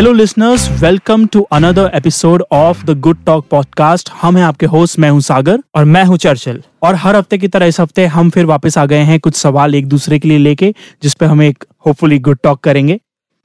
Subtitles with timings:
[0.00, 4.98] Hello listeners welcome to another episode of the good talk podcast हम हैं आपके host
[4.98, 8.30] मैं हूँ सागर। और मैं हूँ चर्चिल। और हर हफ़्ते की तरह इस हफ़्ते हम
[8.30, 11.42] फिर वापस आ गए हैं कुछ सवाल एक दूसरे के लिए लेके जिस पे हम
[11.42, 12.98] एक होपफुली गुड टॉक करेंगे।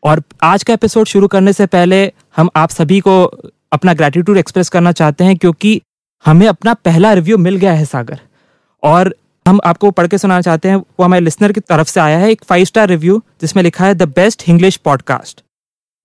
[0.04, 3.24] और आज का एपिसोड शुरू करने से पहले हम आप सभी को
[3.72, 5.82] अपना ग्रेटिट्यूड एक्सप्रेस करना चाहते हैं क्योंकि
[6.26, 8.20] हमें अपना पहला रिव्यू मिल गया है सागर।
[8.84, 9.16] और
[9.48, 12.32] हम आपको पढ़ के सुनाना चाहते हैं वो हमारे लिसनर की तरफ़ से आया है
[12.32, 15.45] एक फाइव स्टार रिव्यू जिसमें लिखा है the best English podcast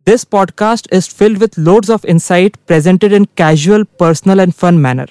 [0.06, 5.06] This podcast is filled with loads of insight presented in casual, personal, and fun manner.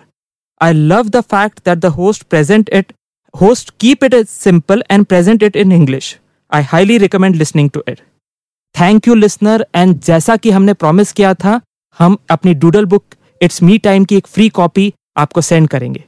[0.61, 2.93] I love the fact that the host present it
[3.33, 6.17] host keep it simple and present it in English.
[6.51, 8.01] I highly recommend listening to it.
[8.75, 11.59] Thank you listener and जैसा कि हमने promise किया था
[11.97, 16.03] हम अपनी doodle book it's me time की एक free copy आपको सेंड करेंगे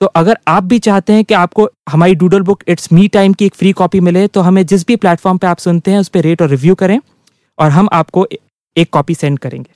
[0.00, 3.46] तो अगर आप भी चाहते हैं कि आपको हमारी doodle book it's me time की
[3.46, 6.20] एक फ्री कॉपी मिले तो हमें जिस भी प्लेटफॉर्म पे आप सुनते हैं उस पर
[6.28, 6.98] रेट और रिव्यू करें
[7.60, 8.26] और हम आपको
[8.76, 9.70] एक कॉपी सेंड करेंगे।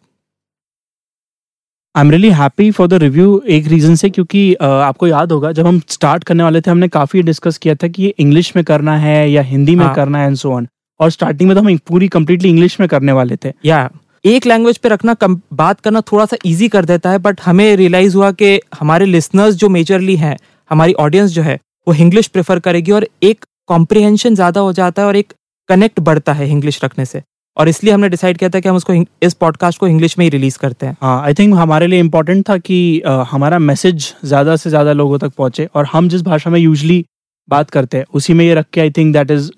[1.94, 5.66] I am really happy for the review एक रीज़न से क्योंकि आपको याद होगा जब
[5.66, 8.96] हम स्टार्ट करने वाले थे हमने काफ़ी डिस्कस किया था कि ये इंग्लिश में करना
[8.98, 9.94] है या हिंदी में हाँ.
[9.94, 10.66] करना है एंड सो ऑन
[11.00, 13.88] और स्टार्टिंग में तो हम पूरी कंप्लीटली इंग्लिश में करने वाले थे। या
[14.24, 17.77] एक लैंग्वेज पे रखना कम, बात करना थोड़ा सा इजी कर देता है बट हमें
[17.77, 20.36] रियलाइज़ हुआ कि हमारे लिसनर्स जो मेजरली हैं
[20.70, 25.08] हमारी ऑडियंस जो है वो इंग्लिश प्रेफर करेगी और एक कॉम्प्रिहेंशन ज़्यादा हो जाता है
[25.08, 25.32] और एक
[25.68, 27.22] कनेक्ट बढ़ता है इंग्लिश रखने से।
[27.56, 30.30] और इसलिए हमने डिसाइड किया था कि हम उसको इस पॉडकास्ट को इंग्लिश में ही
[30.30, 34.56] रिलीज़ करते हैं। हाँ आई थिंक हमारे लिए इम्पोर्टेंट था कि आ, हमारा मैसेज ज़्यादा
[34.56, 37.05] से ज़्यादा लोगों तक पहुँचे और हम जिस भाषा में यूजली
[37.48, 39.50] बात करते हैं उसी में ये रख के आई थिंक दैट इज़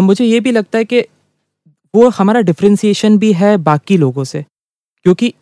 [0.00, 1.00] मुझे ये भी लगता है कि
[1.94, 4.44] वो हमारा डिफ्रेंसिएशन भी है बाकी लोगों से
[5.06, 5.32] क्योंकि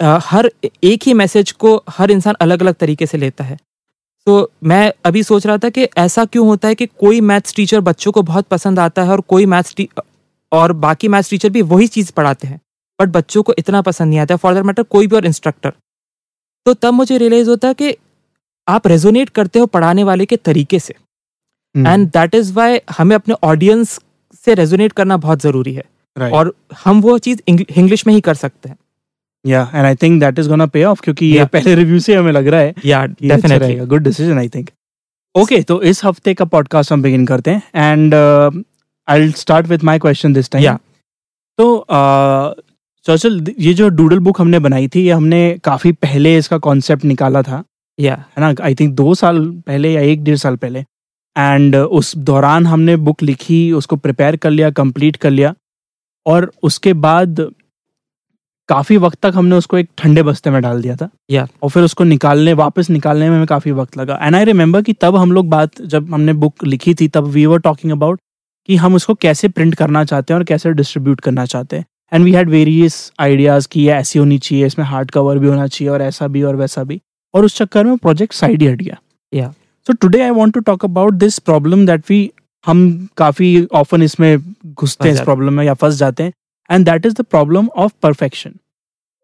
[0.00, 0.50] आ, हर
[0.84, 3.56] एक ही मैसेज को हर इंसान अलग अलग तरीके से लेता है।
[4.26, 7.80] तो मैं अभी सोच रहा था कि ऐसा क्यों होता है कि कोई मैथ्स टीचर
[7.80, 9.74] बच्चों को बहुत पसंद आता है और कोई मैथ्स
[10.52, 12.60] और बाकी मैथ्स टीचर भी वही चीज़ पढ़ाते हैं
[12.98, 15.72] बट बच्चों को इतना पसंद नहीं आता। फॉर दैट मैटर कोई भी और इंस्ट्रक्टर
[16.66, 17.94] तो तब मुझे रियलाइज़ होता है कि
[18.68, 20.94] आप रेजोनेट करते हो पढ़ाने वाले के तरीके से।
[21.74, 23.98] एंड दैट इज़ वाई हमें अपने ऑडियंस
[24.44, 25.84] से रेजोनेट करना बहुत ज़रूरी है।
[26.16, 26.32] Right.
[26.32, 26.52] और
[26.84, 28.76] हम वो चीज़ इंग्लिश में ही कर सकते हैं।
[29.44, 31.38] या and I think that is gonna pay off क्योंकि yeah.
[31.38, 34.70] ये पहले रिव्यू से हमें लग रहा है yeah definitely good decision I think
[35.34, 38.14] okay तो इस हफ़्ते का पॉडकास्ट हम बिगिन करते हैं। And
[39.10, 40.76] I start with my question this time
[41.58, 41.84] तो
[43.06, 47.42] चर्चल ये जो डूडल बुक हमने बनाई थी ये हमने काफ़ी पहले इसका कॉन्सेप्ट निकाला
[47.42, 47.62] था।
[47.98, 48.54] या है ना?
[48.64, 50.80] आई थिंक दो साल पहले या एक डेढ़ साल पहले।
[51.36, 55.54] एंड उस दौरान हमने बुक लिखी उसको प्रिपेयर कर लिया कंप्लीट कर लिया।
[56.26, 57.40] और उसके बाद
[58.68, 61.54] काफ़ी वक्त तक हमने उसको एक ठंडे बस्ते में डाल दिया था। या yeah.
[61.62, 64.92] और फिर उसको निकालने वापस निकालने में हमें काफ़ी वक्त लगा। एंड आई रिमेम्बर कि
[64.92, 68.20] तब हम लोग बात जब हमने बुक लिखी थी तब वी वर टॉकिंग अबाउट
[68.68, 72.24] कि हम उसको कैसे प्रिंट करना चाहते हैं और कैसे डिस्ट्रीब्यूट करना चाहते हैं। And
[72.24, 75.92] we had various ideas कि ये ऐसी होनी चाहिए इसमें हार्ड कवर भी होना चाहिए
[75.92, 77.00] और ऐसा भी और वैसा भी।
[77.34, 78.96] और उस चक्कर में प्रोजेक्ट साइड ही हट गया।
[79.32, 79.50] Yeah
[79.86, 82.30] so today I want to talk about this problem that we
[82.66, 86.32] हम काफ़ी ऑफन इसमें घुसते हैं इस प्रॉब्लम में या फंस जाते हैं।
[86.70, 88.54] And that is the problem of perfection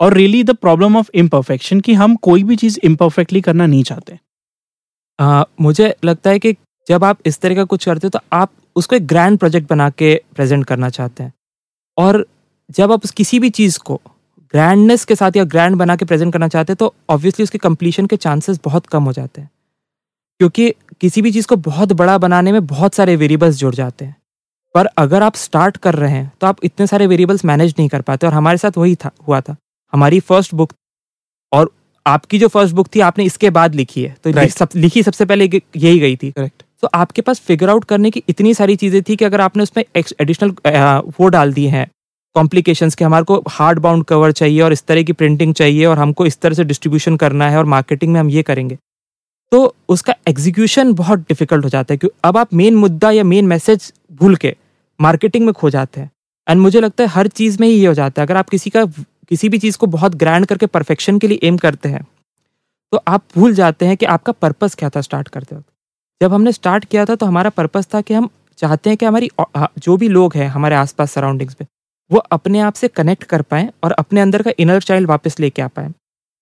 [0.01, 4.19] और really the problem of imperfection कि हम कोई भी चीज़ इम्परफेक्टली करना नहीं चाहते।
[5.19, 6.53] uh, मुझे लगता है कि
[6.87, 9.91] जब आप इस तरह का कुछ करते हो तो आप उसको एक ग्रैंड प्रोजेक्ट बना
[9.91, 11.33] के प्रेजेंट करना चाहते हैं।
[11.97, 12.27] और
[12.71, 14.01] जब आप किसी भी चीज़ को
[14.53, 18.07] ग्रैंडनेस के साथ या ग्रैंड बना के प्रेजेंट करना चाहते हैं तो ऑब्वियसली उसके कंप्लीशन
[18.07, 19.51] के चांसेस बहुत कम हो जाते हैं।
[20.41, 20.71] क्योंकि
[21.01, 24.17] किसी भी चीज़ को बहुत बड़ा बनाने में बहुत सारे वेरिएबल्स जुड़ जाते हैं।
[24.75, 28.01] पर अगर आप स्टार्ट कर रहे हैं तो आप इतने सारे वेरिएबल्स मैनेज नहीं कर
[28.01, 29.57] पाते और हमारे साथ वही था हुआ था।
[29.93, 30.73] हमारी फ़र्स्ट बुक
[31.53, 31.71] और
[32.07, 34.57] आपकी जो फ़र्स्ट बुक थी आपने इसके बाद लिखी है। तो right.
[34.57, 38.23] सब, लिखी सबसे पहले यही गई थी। करेक्ट तो आपके पास फिगर आउट करने की
[38.29, 40.55] इतनी सारी चीज़ें थी कि अगर आपने उसमें एडिशनल
[41.19, 41.87] वो डाल दिए हैं
[42.37, 45.99] कॉम्प्लिकेशंस के हमारे को हार्ड बाउंड कवर चाहिए और इस तरह की प्रिंटिंग चाहिए और
[45.99, 48.79] हमको इस तरह से डिस्ट्रीब्यूशन करना है और मार्केटिंग में हम ये करेंगे।
[49.53, 53.47] तो उसका एग्जीक्यूशन बहुत डिफ़िकल्ट हो जाता है क्योंकि अब आप मेन मुद्दा या मेन
[53.47, 54.55] मैसेज भूल के
[55.01, 56.11] मार्केटिंग में खो जाते हैं।
[56.47, 58.71] एंड मुझे लगता है हर चीज़ में ही ये हो जाता है। अगर आप किसी
[58.71, 62.05] का, किसी भी चीज़ को बहुत ग्रैंड करके परफेक्शन के लिए एम करते हैं
[62.93, 65.67] तो आप भूल जाते हैं कि आपका पर्पस क्या था स्टार्ट करते वक्त।
[66.21, 68.29] जब हमने स्टार्ट किया था तो हमारा पर्पस था कि हम
[68.59, 69.31] चाहते हैं कि हमारी
[69.79, 71.67] जो भी लोग हैं हमारे आसपास सराउंडिंग्स में
[72.11, 75.63] वो अपने आप से कनेक्ट कर पाएँ और अपने अंदर का इनर चाइल्ड वापस लेके
[75.63, 75.93] आ पाए।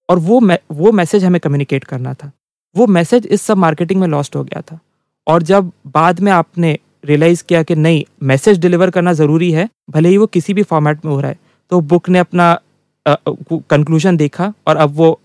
[0.09, 0.41] और वो
[0.73, 2.31] वो मैसेज हमें कम्युनिकेट करना था।
[2.77, 4.79] वो मैसेज इस सब मार्केटिंग में लॉस्ट हो गया था।
[5.27, 10.09] और जब बाद में आपने रियलाइज़ किया कि नहीं मैसेज डिलीवर करना ज़रूरी है, भले
[10.09, 11.39] ही वो किसी भी फॉर्मेट में हो रहा है
[11.71, 12.59] तो बुक ने अपना
[13.07, 15.19] कंक्लूजन देखा और अब वो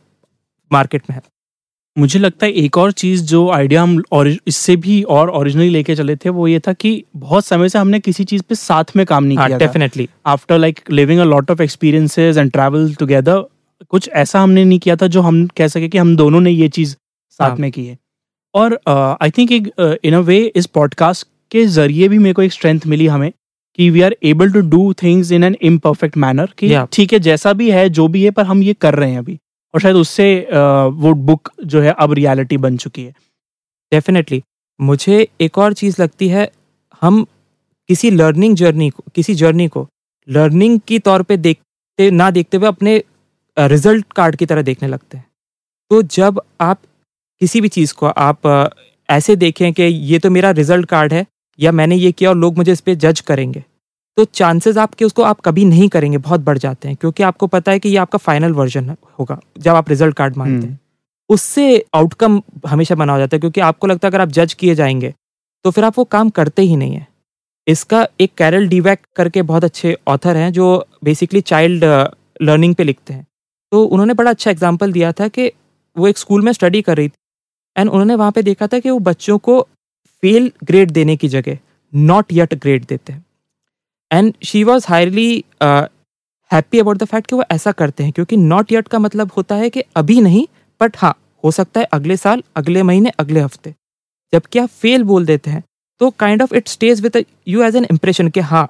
[0.72, 1.22] मार्केट में है।
[1.95, 5.95] मुझे लगता है एक और चीज़ जो आइडिया हम और इससे भी और ओरिजिनली लेके
[5.95, 9.06] चले थे वो ये था कि बहुत समय से हमने किसी चीज़ पे साथ में
[9.06, 13.44] काम नहीं हाँ किया definitely after like living a lot of experiences and travel together
[13.86, 16.69] कुछ ऐसा हमने नहीं किया था जो हम कह सके कि हम दोनों ने ये
[16.69, 16.95] चीज़
[17.39, 17.97] साथ हाँ। में की है
[18.53, 19.71] और आई थिंक एक
[20.03, 23.31] इन अ वे इस पॉडकास्ट के ज़रिए भी मेरे को एक स्ट्रेंथ मिली हमें
[23.77, 26.88] कि we are able to do things in an imperfect manner कि Yeah.
[26.94, 29.39] ठीक है जैसा भी है जो भी है पर हम ये कर रहे हैं अभी
[29.74, 30.27] और शायद उससे
[30.94, 33.13] वो बुक जो है अब रियलिटी बन चुकी है।
[33.92, 34.42] डेफिनेटली
[34.80, 36.50] मुझे एक और चीज़ लगती है,
[37.01, 37.25] हम
[37.89, 39.88] किसी लर्निंग जर्नी को, किसी जर्नी को
[40.27, 43.01] लर्निंग की तौर पे देखते, ना देखते हुए अपने
[43.57, 45.25] रिज़ल्ट कार्ड की तरह देखने लगते हैं।
[45.92, 46.81] तो जब आप
[47.42, 48.72] किसी भी चीज़ को, आप
[49.10, 51.25] ऐसे देखें कि ये तो मेरा रिज़ल्ट कार्ड है,
[51.60, 53.63] या मैंने ये किया और लोग मुझे इस पर जज करेंगे
[54.19, 57.71] तो चांसेस आपके उसको आप कभी नहीं करेंगे बहुत बढ़ जाते हैं क्योंकि आपको पता
[57.71, 58.89] है कि ये आपका फाइनल वर्जन
[59.19, 60.80] होगा जब आप रिज़ल्ट कार्ड मांगते हैं।
[61.30, 64.75] उससे आउटकम हमेशा बना हो जाता है क्योंकि आपको लगता है अगर आप जज किए
[64.75, 65.13] जाएँगे
[65.66, 67.07] तो फिर आप वो काम करते ही नहीं है।
[67.68, 70.68] इसका एक कैरल डीवैक करके बहुत अच्छे ऑथर हैं जो
[71.04, 71.83] बेसिकली चाइल्ड
[72.42, 73.25] लर्निंग पे लिखते हैं।
[73.72, 75.51] तो उन्होंने बड़ा अच्छा एग्ज़ाम्पल दिया था कि
[75.95, 77.18] वो एक स्कूल में स्टडी कर रही थी
[77.75, 79.62] एंड उन्होंने वहाँ पे देखा था कि वो बच्चों को
[80.24, 81.57] फेल ग्रेड देने की जगह
[81.94, 83.25] नॉट यट ग्रेड देते हैं।
[84.12, 85.32] And she was highly
[86.52, 89.56] happy about the fact कि वो ऐसा करते हैं क्योंकि नॉट यट का मतलब होता
[89.56, 90.46] है कि अभी नहीं
[90.82, 93.74] बट हाँ हो सकता है अगले साल अगले महीने अगले हफ़्ते
[94.34, 95.64] जबकि आप फेल बोल देते हैं
[96.02, 98.68] तो kind of it stays with you as an impression कि हाँ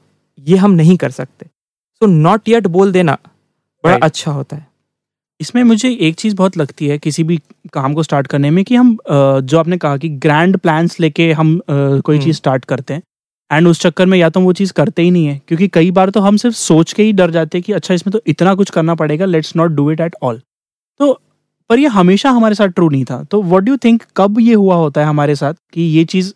[0.47, 3.17] ये हम नहीं कर सकते सो नॉट येट बोल देना
[3.83, 4.03] बड़ा Right.
[4.03, 4.67] अच्छा होता है
[5.39, 7.39] इसमें मुझे एक चीज़ बहुत लगती है किसी भी
[7.73, 11.59] काम को स्टार्ट करने में कि हम जो आपने कहा कि ग्रैंड प्लान्स लेके हम
[11.69, 13.01] कोई हम्म। चीज़ स्टार्ट करते हैं
[13.51, 15.91] एंड उस चक्कर में या तो हम वो चीज़ करते ही नहीं है क्योंकि कई
[15.91, 18.53] बार तो हम सिर्फ़ सोच के ही डर जाते हैं कि अच्छा इसमें तो इतना
[18.55, 20.41] कुछ करना पड़ेगा let's not do it at all
[20.99, 21.13] तो
[21.69, 24.75] पर ये हमेशा हमारे साथ ट्रू नहीं था। तो व्हाट डू थिंक कब ये हुआ
[24.75, 26.33] होता है हमारे साथ कि ये चीज़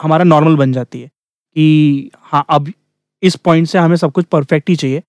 [0.00, 1.06] हमारा नॉर्मल बन जाती है?
[1.06, 2.72] कि हाँ अब
[3.22, 5.02] इस पॉइंट से हमें सब कुछ परफेक्ट ही चाहिए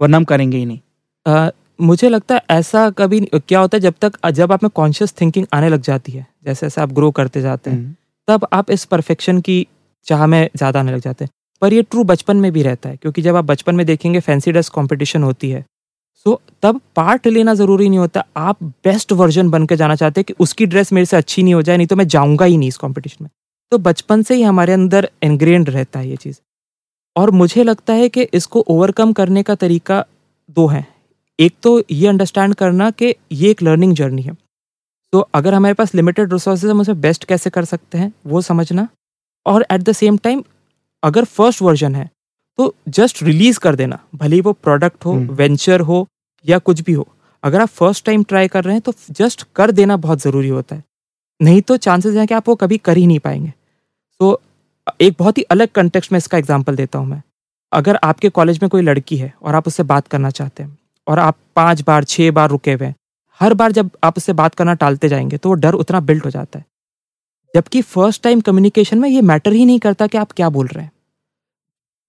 [0.00, 0.78] वरना हम करेंगे ही नहीं।
[1.26, 1.50] अ,
[1.80, 5.46] मुझे लगता है ऐसा कभी क्या होता है जब तक जब आप में कॉन्शियस थिंकिंग
[5.54, 7.96] आने लग जाती है जैसे जैसे आप ग्रो करते जाते हैं
[8.28, 9.66] तब आप इस परफेक्शन की
[10.06, 11.30] चाह में ज़्यादा आने लग जाते हैं।
[11.62, 14.52] पर ये ट्रू बचपन में भी रहता है, क्योंकि जब आप बचपन में देखेंगे फैंसी
[14.52, 15.64] ड्रेस कंपटीशन होती है।
[16.26, 20.24] सो तब पार्ट लेना ज़रूरी नहीं होता। आप बेस्ट वर्जन बन के जाना चाहते हैं
[20.24, 22.68] कि उसकी ड्रेस मेरे से अच्छी नहीं हो जाए, नहीं तो मैं जाऊँगा ही नहीं
[22.68, 23.30] इस कॉम्पिटिशन में।
[23.72, 26.40] तो बचपन से ही हमारे अंदर इनग्रेंड रहता है ये चीज़।
[27.16, 30.04] और मुझे लगता है कि इसको ओवरकम करने का तरीका
[30.56, 30.86] दो हैं।
[31.38, 34.36] एक तो ये अंडरस्टैंड करना कि ये एक लर्निंग जर्नी है।
[35.12, 38.88] तो अगर हमारे पास लिमिटेड रिसोर्सेज हम उसे बेस्ट कैसे कर सकते हैं, वो समझना।
[39.48, 40.42] और एट द सेम टाइम
[41.02, 42.08] अगर फ़र्स्ट वर्जन है
[42.58, 46.06] तो जस्ट रिलीज़ कर देना। भले ही वो प्रोडक्ट हो हम्म। वेंचर हो
[46.44, 47.06] या कुछ भी हो।
[47.42, 50.76] अगर आप फ़र्स्ट टाइम ट्राई कर रहे हैं तो जस्ट कर देना बहुत ज़रूरी होता
[50.76, 50.82] है।
[51.40, 53.52] नहीं तो चांसेस हैं कि आप वो कभी कर ही नहीं पाएँगे।
[54.20, 54.40] तो
[55.00, 57.22] एक बहुत ही अलग कंटेक्स्ट में इसका एग्जांपल देता हूँ मैं।
[57.72, 61.18] अगर आपके कॉलेज में कोई लड़की है और आप उससे बात करना चाहते हैं और
[61.18, 62.94] आप पाँच बार छः बार रुके हुए हैं
[63.40, 66.30] हर बार जब आप उससे बात करना टालते जाएँगे तो वो डर उतना बिल्ट हो
[66.30, 66.64] जाता है।
[67.54, 70.84] जबकि फ़र्स्ट टाइम कम्युनिकेशन में ये मैटर ही नहीं करता कि आप क्या बोल रहे
[70.84, 70.92] हैं।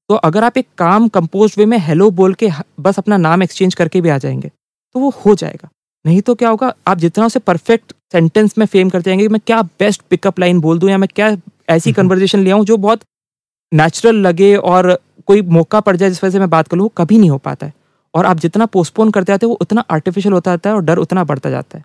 [0.10, 2.50] तो अगर आप एक काम कंपोज वे में हेलो बोल के
[2.80, 4.50] बस अपना नाम एक्सचेंज करके भी आ जाएँगे
[4.96, 5.70] तो वो हो जाएगा।
[6.06, 9.62] नहीं तो क्या होगा आप जितना उसे परफेक्ट सेंटेंस में फेम करते जाएँगे मैं क्या
[9.62, 11.28] बेस्ट पिकअप लाइन बोल दूँ या मैं क्या
[11.70, 13.02] ऐसी हम्म। कन्वर्जेशन ले आऊँ जो बहुत
[13.72, 14.98] नेचुरल लगे और
[15.28, 17.38] कोई मौका पड़ जाए जिस वजह से मैं बात कर लूँ वो कभी नहीं हो
[17.38, 17.74] पाता है।
[18.14, 20.98] और आप जितना पोस्टपोन करते जाते हैं वो उतना आर्टिफिशियल होता जाता है और डर
[20.98, 21.84] उतना बढ़ता जाता है।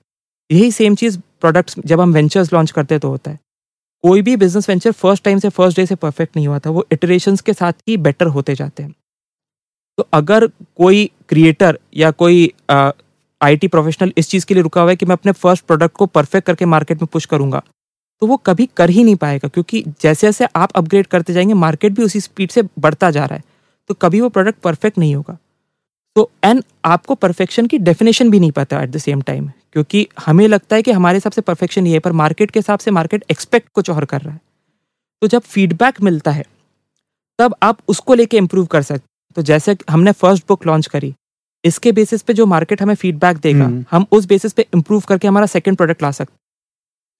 [0.51, 3.39] यही सेम चीज़ प्रोडक्ट्स जब हम वेंचर्स लॉन्च करते तो होता है।
[4.05, 6.87] कोई भी बिज़नेस वेंचर फ़र्स्ट टाइम से फ़र्स्ट डे से परफेक्ट नहीं हुआ था, वो
[6.93, 8.95] इटरेशंस के साथ ही बेटर होते जाते हैं।
[9.99, 10.47] तो अगर
[10.77, 12.53] कोई क्रिएटर या कोई
[13.41, 16.07] आईटी प्रोफेशनल इस चीज़ के लिए रुका हुआ है कि मैं अपने फ़र्स्ट प्रोडक्ट को
[16.09, 17.63] परफेक्ट करके मार्केट में पुश करूँगा
[18.23, 21.93] तो वो कभी कर ही नहीं पाएगा, क्योंकि जैसे जैसे आप अपग्रेड करते जाएँगे मार्केट
[21.93, 23.43] भी उसी स्पीड से बढ़ता जा रहा है
[23.91, 25.37] तो कभी वो प्रोडक्ट परफेक्ट नहीं होगा।
[26.17, 30.47] तो एंड आपको परफेक्शन की डेफिनेशन भी नहीं पता एट द सेम टाइम क्योंकि हमें
[30.49, 33.25] लगता है कि हमारे हिसाब से परफेक्शन ये है पर मार्केट के हिसाब से मार्केट
[33.31, 34.41] एक्सपेक्ट कुछ और कर रहा है।
[35.23, 36.45] तो जब फीडबैक मिलता है
[37.39, 41.15] तब आप उसको लेके इम्प्रूव कर सकते तो जैसे हमने फ़र्स्ट बुक लॉन्च करी
[41.65, 45.29] इसके बेसिस पे जो मार्केट हमें फीडबैक देगा हम्म। हम उस बेसिस पे इम्प्रूव करके
[45.29, 46.35] हमारा सेकंड प्रोडक्ट ला सकते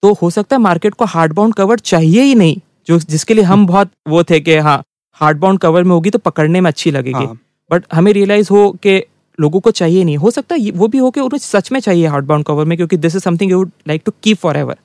[0.03, 3.43] तो हो सकता है मार्केट को हार्ड बाउंड कवर चाहिए ही नहीं जो जिसके लिए
[3.43, 4.81] हम बहुत वो थे कि हाँ
[5.21, 7.37] हार्ड बाउंड कवर में होगी तो पकड़ने में अच्छी लगेगी। हाँ।
[7.71, 8.97] बट हमें रियलाइज़ हो कि
[9.37, 12.07] लोगों को चाहिए नहीं। हो सकता है वो भी हो कि उन्हें सच में चाहिए
[12.07, 14.77] हार्ड बाउंड कवर में क्योंकि this is something you would like to keep forever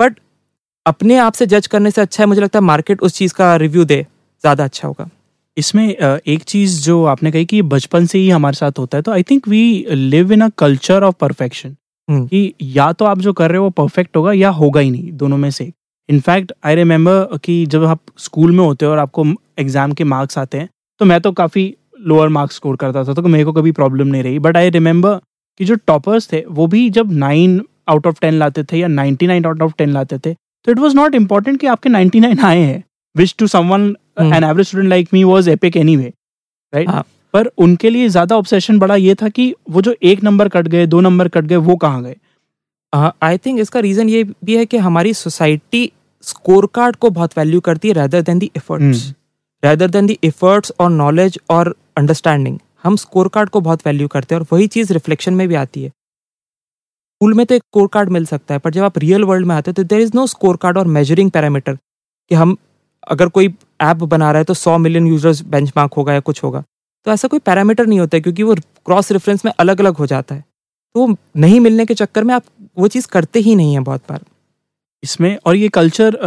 [0.00, 0.18] but
[0.86, 3.54] अपने आप से जज करने से अच्छा है मुझे लगता है मार्केट उस चीज़ का
[3.58, 4.02] रिव्यू दे
[4.44, 5.08] ज़्यादा अच्छा होगा।
[5.56, 9.12] इसमें एक चीज़ जो आपने कही कि बचपन से ही हमारे साथ होता है तो
[9.12, 11.76] I think we live in a culture of perfection.
[12.08, 15.12] कि या तो आप जो कर रहे हो वो परफेक्ट होगा या होगा ही नहीं
[15.14, 15.70] दोनों में से
[16.08, 19.24] इनफैक्ट आई रिमेम्बर कि जब आप स्कूल में होते हो और आपको
[19.58, 20.68] एग्ज़ाम के मार्क्स आते हैं
[21.00, 21.64] तो मैं तो काफ़ी
[22.06, 25.18] लोअर मार्क्स स्कोर करता था तो मेरे को कभी प्रॉब्लम नहीं रही बट आई रिमेंबर
[25.60, 29.26] कि जो टॉपर्स थे वो भी जब नाइन आउट ऑफ़ टेन लाते थे या ninety
[29.26, 32.40] nine out of ten लाते थे तो इट वॉज़ नॉट इंपॉर्टेंट कि आपके नाइन्टी नाइन
[32.40, 32.82] आए हैं
[33.16, 33.94] which to someone.
[34.20, 36.12] An average student like me was epic anyway
[36.72, 37.04] right हाँ।
[37.34, 40.86] पर उनके लिए ज़्यादा ऑब्सेशन बड़ा ये था कि वो जो एक नंबर कट गए
[40.86, 42.16] दो नंबर कट गए वो कहाँ गए
[43.22, 45.90] आई थिंक इसका रीजन ये भी है कि हमारी सोसाइटी
[46.24, 49.12] स्कोर कार्ड को बहुत वैल्यू करती है rather than the efforts.
[49.62, 54.34] Rather than the efforts और नॉलेज और अंडरस्टैंडिंग हम स्कोर कार्ड को बहुत वैल्यू करते
[54.34, 58.08] हैं और वही चीज़ रिफ्लेक्शन में भी आती है। स्कूल में तो एक स्कोर कार्ड
[58.08, 60.26] मिल सकता है, पर जब आप रियल वर्ल्ड में आते हो तो there is no
[60.26, 62.56] score card और मेजरिंग पैरामीटर कि हम
[63.08, 66.62] अगर कोई ऐप बना रहा है तो सौ मिलियन यूज़र्स बेंचमार्क होगा या कुछ होगा।
[67.06, 68.54] तो ऐसा कोई पैरामीटर नहीं होता है क्योंकि वो
[68.86, 70.44] क्रॉस रेफरेंस में अलग अलग हो जाता है।
[70.94, 72.44] तो नहीं मिलने के चक्कर में आप
[72.78, 74.24] वो चीज़ करते ही नहीं है बहुत बार।
[75.02, 76.18] इसमें और ये कल्चर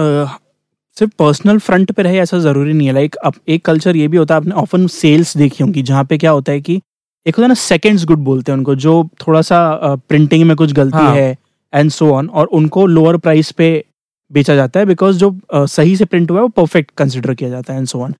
[0.97, 4.17] सिर्फ़ पर्सनल फ्रंट पे रहे ऐसा ज़रूरी नहीं है। लाइक अब एक कल्चर ये भी
[4.17, 6.75] होता है आपने ऑफन सेल्स देखी होंगी जहाँ पे क्या होता है कि
[7.25, 9.59] एक होता है ना सेकेंड्स गुड बोलते हैं उनको जो थोड़ा सा
[10.09, 11.37] प्रिंटिंग में कुछ गलती हाँ। है
[11.73, 13.69] एंड सो ऑन और उनको लोअर प्राइस पे
[14.31, 17.49] बेचा जाता है बिकॉज़ जो अ, सही से प्रिंट हुआ है वो परफेक्ट कंसिडर किया
[17.49, 18.13] जाता है एंड सो ऑन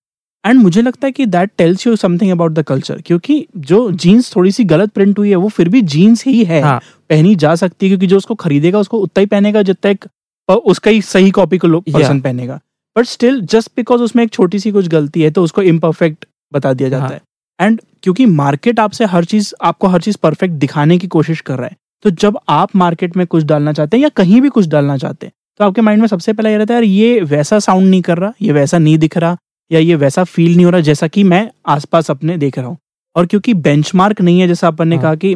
[0.43, 4.35] एंड मुझे लगता है कि that tells you something about the culture क्योंकि जो जीन्स
[4.35, 7.53] थोड़ी सी गलत प्रिंट हुई है वो फिर भी जीन्स ही है। हाँ। पहनी जा
[7.55, 10.05] सकती है क्योंकि जो उसको खरीदेगा उसको उतना ही पहनेगा जितना एक
[10.49, 11.99] अ, उसका ही सही कॉपी को लोग Yeah.
[11.99, 12.59] पर्सन पहनेगा
[12.95, 16.73] बट स्टिल जस्ट बिकॉज़ उसमें एक छोटी सी कुछ गलती है तो उसको इम्परफेक्ट बता
[16.73, 17.11] दिया जाता हाँ.
[17.11, 17.21] है
[17.59, 21.67] एंड क्योंकि मार्केट आपसे हर चीज़ आपको हर चीज़ परफेक्ट दिखाने की कोशिश कर रहा
[21.67, 24.97] है तो जब आप मार्केट में कुछ डालना चाहते हैं या कहीं भी कुछ डालना
[24.97, 27.89] चाहते हैं तो आपके माइंड में सबसे पहले ये रहता है यार ये वैसा साउंड
[27.89, 29.37] नहीं कर रहा ये वैसा नहीं दिख रहा
[29.71, 32.77] या ये वैसा फील नहीं हो रहा जैसा कि मैं आसपास अपने देख रहा हूँ
[33.15, 35.03] और क्योंकि बेंचमार्क नहीं है जैसा अपन ने हाँ.
[35.03, 35.35] कहा कि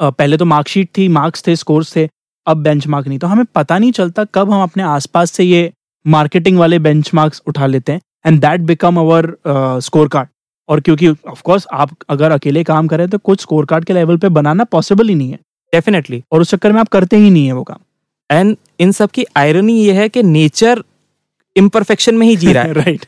[0.00, 2.08] पहले तो मार्कशीट थी मार्क्स थे स्कोर्स थे
[2.48, 5.70] अब बेंचमार्क नहीं तो हमें पता नहीं चलता कब हम अपने आसपास से ये
[6.06, 9.32] मार्केटिंग वाले बेंचमार्क्स उठा लेते हैं and that become our
[9.82, 10.28] score card
[10.68, 14.16] और क्योंकि ऑफ़ कोर्स आप अगर अकेले काम करें तो कुछ स्कोर कार्ड के लेवल
[14.16, 15.38] पे बनाना पॉसिबल ही नहीं है।
[15.72, 17.78] डेफिनेटली और उस चक्कर में आप करते ही नहीं है वो काम।
[18.30, 20.82] एंड इन सब की आयरनी ये है कि नेचर
[21.56, 23.06] इम्परफेक्शन में ही जी रहा है। राइट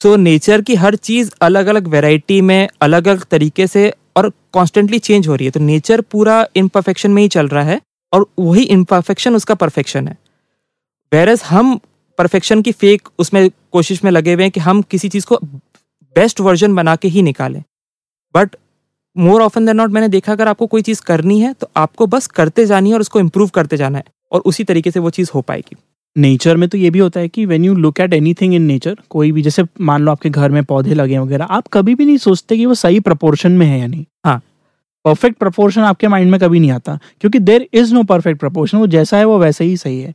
[0.00, 4.98] सो नेचर की हर चीज़ अलग अलग वेराइटी में अलग अलग तरीके से और कॉन्स्टेंटली
[4.98, 7.80] चेंज हो रही है। तो नेचर पूरा इम्परफेक्शन में ही चल रहा है।
[8.12, 10.16] और वही इम्परफेक्शन उसका परफेक्शन है।
[11.12, 11.78] वेरस हम
[12.18, 15.38] परफेक्शन की फेक उसमें कोशिश में लगे हुए हैं कि हम किसी चीज़ को
[16.16, 17.62] बेस्ट वर्जन बना के ही निकालें।
[18.34, 18.56] But
[19.16, 22.26] more often than not मैंने देखा अगर आपको कोई चीज़ करनी है तो आपको बस
[22.26, 25.30] करते जानी है और उसको इम्प्रूव करते जाना है और उसी तरीके से वो चीज़
[25.34, 25.76] हो पाएगी।
[26.16, 28.96] नेचर में तो ये भी होता है कि when you look at anything in nature
[29.10, 32.16] कोई भी जैसे मान लो आपके घर में पौधे लगे वगैरह आप कभी भी नहीं
[32.16, 34.40] सोचते कि वो सही प्रपोर्शन में है या नहीं। हाँ।
[35.06, 38.86] परफेक्ट प्रपोर्शन आपके माइंड में कभी नहीं आता क्योंकि there is no perfect proportion वो
[38.88, 40.14] जैसा है वो वैसे ही सही है।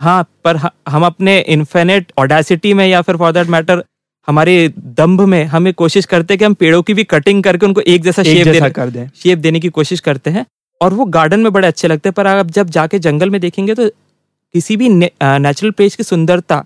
[0.00, 0.56] हाँ पर
[0.88, 3.82] हम अपने इन्फिनिट ऑडेसिटी में या फिर फॉर दैट मैटर
[4.28, 7.80] हमारे दम्भ में हमें कोशिश करते हैं कि हम पेड़ों की भी कटिंग करके उनको
[7.80, 10.44] एक जैसा शेप देने कर दें। शेप देने की कोशिश करते हैं
[10.80, 13.74] और वो गार्डन में बड़े अच्छे लगते हैं पर आप जब जाके जंगल में देखेंगे
[13.74, 16.64] तो किसी भी नेचुरल प्लेस की सुंदरता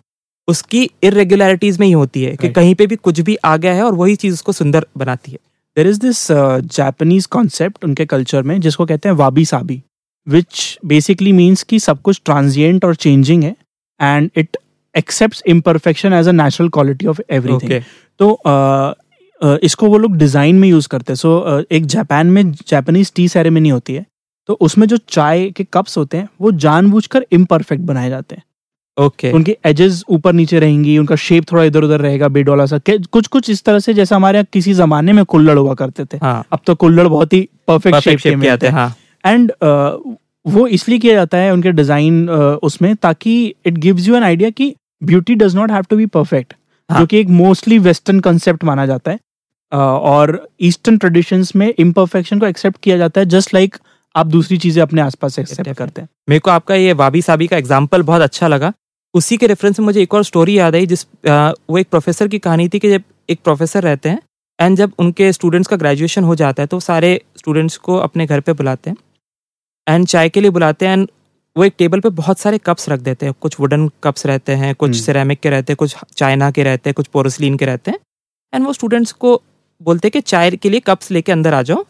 [0.49, 3.83] उसकी इरेगुलरिटीज में ही होती है कि कहीं पे भी कुछ भी आ गया है
[3.83, 5.39] और वही चीज़ उसको सुंदर बनाती है।
[5.77, 6.27] There is this
[6.77, 9.83] Japanese concept उनके कल्चर में जिसको कहते हैं wabi sabi
[10.29, 13.57] which basically means कि सब कुछ ट्रांजिएंट और चेंजिंग है
[14.01, 14.57] and it
[14.95, 17.71] accept imperfection as a natural quality of everything
[18.19, 18.51] तो अ,
[19.43, 23.13] अ, इसको वो लोग डिज़ाइन में यूज़ करते हैं। सो uh, एक जापान में जापानीज
[23.17, 24.07] टी सेरेमनी होती है
[24.49, 28.43] तो उसमें जो चाय के कप्स होते हैं वो जानबूझकर इम्परफेक्ट बनाए जाते हैं।
[28.97, 29.35] Okay okay.
[29.37, 33.51] उनकी एजेस ऊपर नीचे रहेंगी उनका शेप थोड़ा इधर उधर रहेगा बेडोला सा। कुछ कुछ
[33.51, 36.61] इस तरह से जैसे हमारे यहाँ किसी जमाने में कुल्लड़ हुआ करते थे। हाँ। अब
[36.67, 39.53] तो कुल्लड़ बहुत ही परफेक्ट शेप शेप के आते हैं हैं। हाँ। एंड
[40.47, 42.29] वो इसलिए किया जाता है उनके डिज़ाइन
[42.63, 46.55] उसमें ताकि it gives you an idea कि beauty does not have to be perfect
[46.91, 49.19] हाँ। जो कि एक मोस्टली वेस्टर्न कंसेप्ट माना जाता है।
[49.73, 53.77] अ, और ईस्टर्न ट्रेडिशंस में इम्परफेक्शन को एक्सेप्ट किया जाता है जस्ट लाइक
[54.15, 55.73] आप दूसरी चीज़ें अपने आसपास एक्सेप्ट.
[55.73, 58.73] करते हैं। मेरे को आपका ये वाबी साबी का एग्ज़ाम्पल बहुत अच्छा लगा।
[59.15, 62.29] उसी के रेफरेंस में मुझे एक और स्टोरी याद आई जिस आ, वो एक प्रोफेसर
[62.29, 64.21] की कहानी थी कि जब एक प्रोफेसर रहते हैं
[64.59, 68.41] एंड जब उनके स्टूडेंट्स का ग्रेजुएशन हो जाता है तो सारे स्टूडेंट्स को अपने घर
[68.41, 68.97] पे बुलाते हैं
[69.87, 71.09] एंड चाय के लिए बुलाते हैं एंड
[71.57, 74.75] वो एक टेबल पे बहुत सारे कप्स रख देते हैं कुछ वुडन कप्स रहते हैं
[74.75, 77.91] कुछ हम्म। सिरेमिक के रहते हैं कुछ चाइना के रहते हैं कुछ पोरोसलिन के रहते
[77.91, 77.99] हैं
[78.53, 79.41] एंड वो स्टूडेंट्स को
[79.81, 81.85] बोलते हैं कि चाय के लिए कप्स लेके अंदर आ जाओ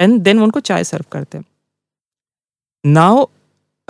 [0.00, 1.44] एंड देन उनको चाय सर्व करते हैं
[2.84, 3.24] now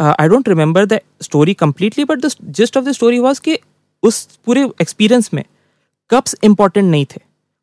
[0.00, 3.58] I don't remember the story completely but the gist of the story was कि
[4.02, 5.44] उस पूरे एक्सपीरियंस में
[6.10, 7.20] कप्स इंपॉर्टेंट नहीं थे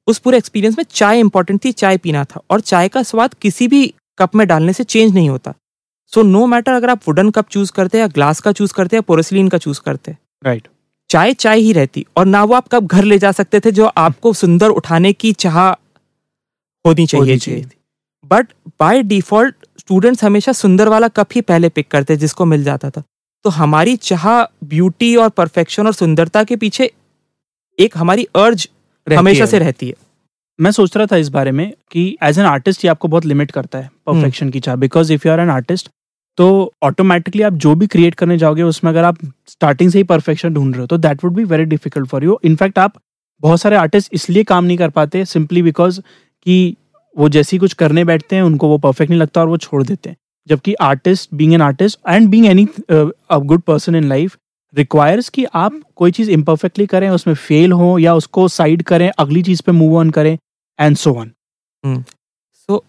[0.08, 3.68] उस पूरे एक्सपीरियंस में चाय इंपॉर्टेंट थी चाय पीना था और चाय का स्वाद किसी
[3.68, 5.54] भी कप में डालने से चेंज नहीं होता
[6.08, 8.96] सो नो मैटर अगर आप वुडन कप चूज़ करते हैं या ग्लास का चूज़ करते
[8.96, 10.76] हैं या पोरेसलिन का चूज़ करते हैं राइट right.
[11.10, 13.86] चाय चाय ही रहती और ना वो आप कब घर ले जा सकते थे जो
[13.86, 15.60] आपको सुंदर उठाने की चाह
[16.86, 17.66] होनी चाहिए चाहिए।
[18.26, 18.48] बट
[18.80, 23.04] बाय डिफ़ॉल्ट स्टूडेंट्स हमेशा सुंदर वाला कप ही पहले पिक करते जिसको मिल जाता था।
[23.46, 24.26] तो हमारी चाह
[24.66, 26.92] ब्यूटी और परफेक्शन और सुंदरता के पीछे
[27.80, 28.68] एक हमारी अर्ज़
[29.08, 29.94] हमेशा से रहती है।
[30.60, 33.52] मैं सोच रहा था इस बारे में कि एज एन आर्टिस्ट ये आपको बहुत लिमिट
[33.52, 35.90] करता है परफेक्शन की चाह। Because if you are an artist
[36.38, 36.50] तो
[36.84, 40.74] ऑटोमेटिकली आप जो भी क्रिएट करने जाओगे उसमें अगर आप स्टार्टिंग से ही परफेक्शन ढूंढ
[40.74, 42.94] रहे हो तो that would be very difficult for you in fact आप
[43.44, 46.00] बहुत सारे आर्टिस्ट इसलिए काम नहीं कर पाते सिंपली बिकॉज़
[46.46, 46.76] कि
[47.16, 49.84] वो जैसे ही कुछ करने बैठते हैं उनको वो परफेक्ट नहीं लगता और वो छोड़
[49.84, 52.68] देते हैं। जबकि artist being an artist and being any
[53.30, 54.38] a good person in life
[54.74, 59.42] requires कि आप कोई चीज़ इम्परफेक्टली करें उसमें फेल हो या उसको साइड करें अगली
[59.44, 60.38] चीज़ पे मूव ऑन करें
[60.80, 61.32] and so on
[62.56, 62.84] so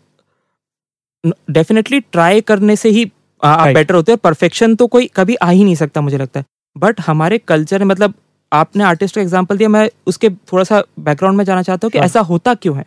[1.50, 3.10] definitely try करने से ही
[3.42, 6.40] आ, आप बेटर होते हैं। परफेक्शन तो कोई कभी आ ही नहीं सकता मुझे लगता
[6.40, 8.14] है। बट हमारे कल्चर मतलब
[8.52, 11.98] आपने आर्टिस्ट का एग्ज़ाम्पल दिया मैं उसके थोड़ा सा बैकग्राउंड में जाना चाहता हूँ कि
[11.98, 12.84] हाँ। ऐसा होता क्यों है?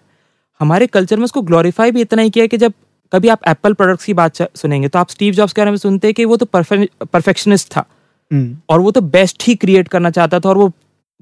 [0.60, 2.74] हमारे कल्चर में उसको ग्लोरीफाई भी इतना ही किया कि जब
[3.12, 6.08] कभी आप एप्पल प्रोडक्ट्स की बात सुनेंगे तो आप स्टीव जॉब्स के बारे में सुनते
[6.08, 7.86] हैं कि वो तो परफेक्शनिस्ट था।
[8.32, 10.68] हम्म, और वो तो बेस्ट ही क्रिएट करना चाहता था और वो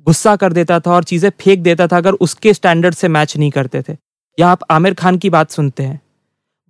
[0.08, 3.52] गुस्सा कर देता था और चीज़ें फेंक देता था अगर उसके स्टैंडर्ड से मैच नहीं
[3.52, 3.96] करते थे।
[4.38, 6.00] या आप आमिर खान की बात सुनते हैं।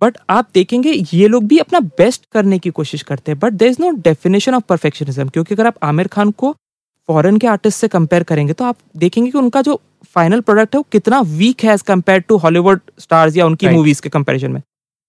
[0.02, 3.68] बट आप देखेंगे ये लोग भी अपना बेस्ट करने की कोशिश करते हैं but there
[3.68, 6.54] is no definition of perfectionism क्योंकि अगर आप आमिर खान को
[7.08, 9.80] फॉरेन के आर्टिस्ट से कंपेयर करेंगे तो आप देखेंगे कि उनका जो
[10.14, 13.68] फाइनल प्रोडक्ट है वो कितना वीक है as compare to Hollywood stars या उनकी.
[13.68, 14.60] मूवीज़ के कंपेरिजन में।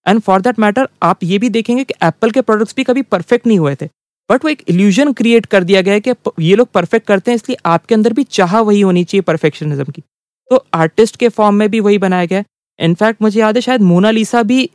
[0.06, 3.46] एंड फॉर दैट मैटर आप ये भी देखेंगे कि एप्पल के प्रोडक्ट्स भी कभी परफेक्ट
[3.46, 3.88] नहीं हुए थे।
[4.30, 7.36] बट वो एक इल्यूजन क्रिएट कर दिया गया है कि ये लोग परफेक्ट करते हैं
[7.36, 10.02] इसलिए आपके अंदर भी चाह वही होनी चाहिए परफेक्शनिज्म की।
[10.50, 12.44] तो आर्टिस्ट के फॉर्म में भी वही बनाया गया है।
[12.78, 14.68] इनफैक्ट मुझे याद है शायद मोनालिसा भी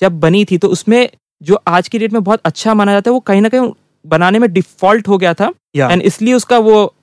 [0.00, 1.08] जब बनी थी तो उसमें
[1.42, 3.70] जो आज की डेट में बहुत अच्छा माना जाता है वो कहीं ना कहीं
[4.08, 6.94] बनाने में डिफ़ॉल्ट हो गया था एंड इसलिए उसका वो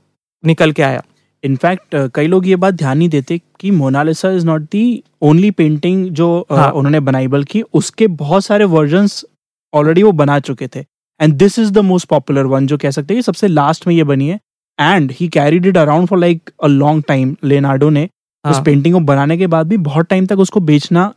[0.43, 1.03] निकल के आया
[1.43, 5.51] इनफैक्ट uh, कई लोग ये बात ध्यान नहीं देते कि Mona Lisa is not the only
[5.51, 9.25] painting जो uh, हाँ। उन्होंने बनाई बल्कि उसके बहुत सारे वर्जन्स
[9.73, 10.79] ऑलरेडी वो बना चुके थे
[11.19, 14.03] and this is the most popular one जो कह सकते हैं सबसे लास्ट में ये
[14.03, 14.39] बनी है
[14.79, 18.09] and he carried it around for like a long time Leonardo ने
[18.45, 18.53] हाँ.
[18.53, 21.13] उस। पेंटिंग को बनाने के बाद भी बहुत टाइम तक उसको बेचना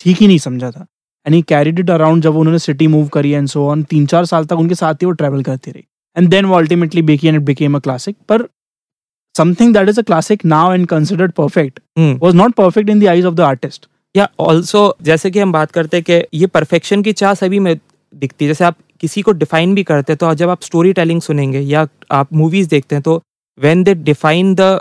[0.00, 0.86] ठीक ही नहीं समझा था
[1.26, 4.24] and he carried it around जब उन्होंने सिटी मूव करी एंड सो ऑन तीन चार
[4.24, 5.84] साल तक उनके साथ ही वो ट्रैवल करती रही।
[6.16, 8.46] एंड देन वो ultimately Beki and it became a classic पर
[9.34, 11.80] something that is a classic now and considered perfect
[12.22, 13.88] was not perfect in the eyes of the artist.
[14.14, 17.76] Yeah also जैसे कि हम बात करते हैं कि ये परफेक्शन की चाह सभी में
[18.12, 21.20] दिखती है। जैसे आप किसी को डिफाइन भी करते हैं तो जब आप स्टोरी टेलिंग
[21.20, 23.20] सुनेंगे या आप मूवीज़ देखते हैं तो
[23.58, 24.80] when they define the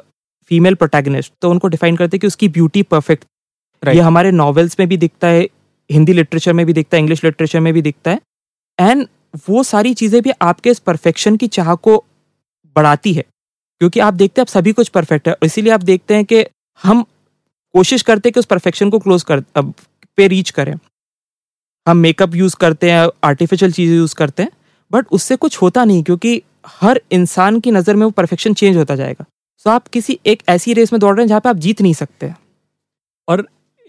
[0.51, 3.25] female protagonist तो उनको डिफाइन करते हैं कि उसकी ब्यूटी परफेक्ट
[3.83, 3.95] Right.
[3.95, 5.47] ये हमारे नॉवेल्स में भी दिखता है
[5.91, 8.19] हिंदी लिटरेचर में भी दिखता है इंग्लिश लिटरेचर में भी दिखता है।
[8.79, 9.07] एंड
[9.41, 11.97] वो सारी चीज़ें भी आपके इस परफेक्शन की चाह को
[12.75, 13.23] बढ़ाती है,
[13.81, 16.45] क्योंकि आप देखते हैं आप सभी कुछ परफेक्ट है। इसीलिए आप देखते हैं कि
[16.81, 17.03] हम
[17.75, 20.73] कोशिश करते हैं कि उस परफेक्शन को क्लोज कर पे रीच करें।
[21.87, 24.51] हम मेकअप यूज़ करते हैं आर्टिफिशियल चीज़ें यूज़ करते हैं
[24.91, 28.95] बट उससे कुछ होता नहीं, क्योंकि हर इंसान की नज़र में वो परफेक्शन चेंज होता
[28.95, 29.25] जाएगा।
[29.65, 31.93] सो आप किसी एक ऐसी रेस में दौड़ रहे हैं जहाँ पे आप जीत नहीं
[31.95, 32.33] सकते।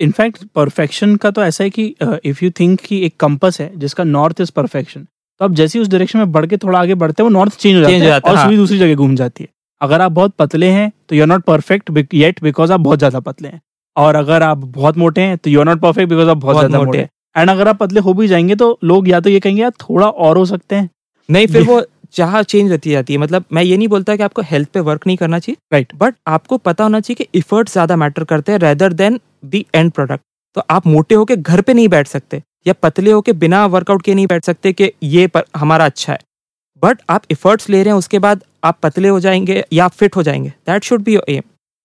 [0.00, 1.84] इनफैक्ट परफेक्शन का तो ऐसा है कि
[2.24, 5.06] इफ़ यू थिंक कि एक कंपस है जिसका नॉर्थ इज़ परफेक्शन
[5.40, 7.74] तो आप जैसे उस डायरेक्शन में बढ़ के थोड़ा आगे बढ़ते हैं वो नॉर्थ चेंज
[7.76, 9.48] हो जाता है और हाँ। सुई दूसरी जगह घूम जाती है।
[9.80, 13.20] अगर आप बहुत पतले हैं तो you are not perfect yet because आप बहुत ज़्यादा
[13.20, 13.60] पतले हैं।
[13.96, 16.78] और अगर आप बहुत मोटे हैं तो you are not perfect because आप बहुत ज़्यादा
[16.78, 19.40] मोटे। मोटे हैं। एंड अगर आप पतले हो भी जाएँगे तो लोग या तो ये
[19.40, 20.88] कहेंगे यार थोड़ा और हो सकते हैं।
[21.28, 21.80] नहीं फिर वो
[22.14, 25.06] चाह चेंज रहती जाती है। मतलब मैं ये नहीं बोलता कि आपको हेल्थ पे वर्क
[25.06, 28.58] नहीं करना चाहिए। राइट बट आपको पता होना चाहिए कि इफर्ट ज़्यादा मैटर करते हैं
[28.58, 30.24] rather than the end product
[30.56, 34.14] तो आप मोटे होके घर पे नहीं बैठ सकते या पतले होके बिना वर्कआउट के
[34.14, 36.18] नहीं बैठ सकते कि ये पर हमारा अच्छा है।
[36.82, 40.16] बट आप इफर्ट्स ले रहे हैं उसके बाद आप पतले हो जाएँगे या आप फिट
[40.16, 41.42] हो जाएँगे। That should be your aim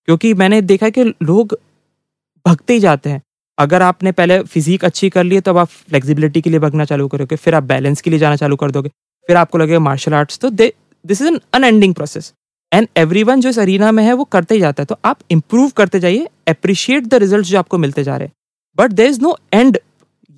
[0.08, 1.58] क्योंकि मैंने देखा कि लोग
[2.46, 3.22] भगते ही जाते हैं।
[3.58, 6.86] अगर आपने पहले फिजिक अच्छी कर ली है तो अब आप फ्लेक्सिबिलिटी के लिए भगना
[6.86, 8.92] चालू करोगे फिर आप बैलेंस के लिए जाना चालू कर दोगे।
[9.28, 10.74] फिर आपको लगेगा मार्शल आर्ट्स तो they
[11.06, 12.34] this is an unending process
[12.72, 12.88] and
[13.24, 16.00] everyone जो इस अरीना में है वो करते ही जाता है। तो आप इंप्रूव करते
[16.00, 18.34] जाइए अप्रिशिएट द रिज़ल्ट जो आपको मिलते जा रहे हैं।
[18.78, 19.78] But there is no end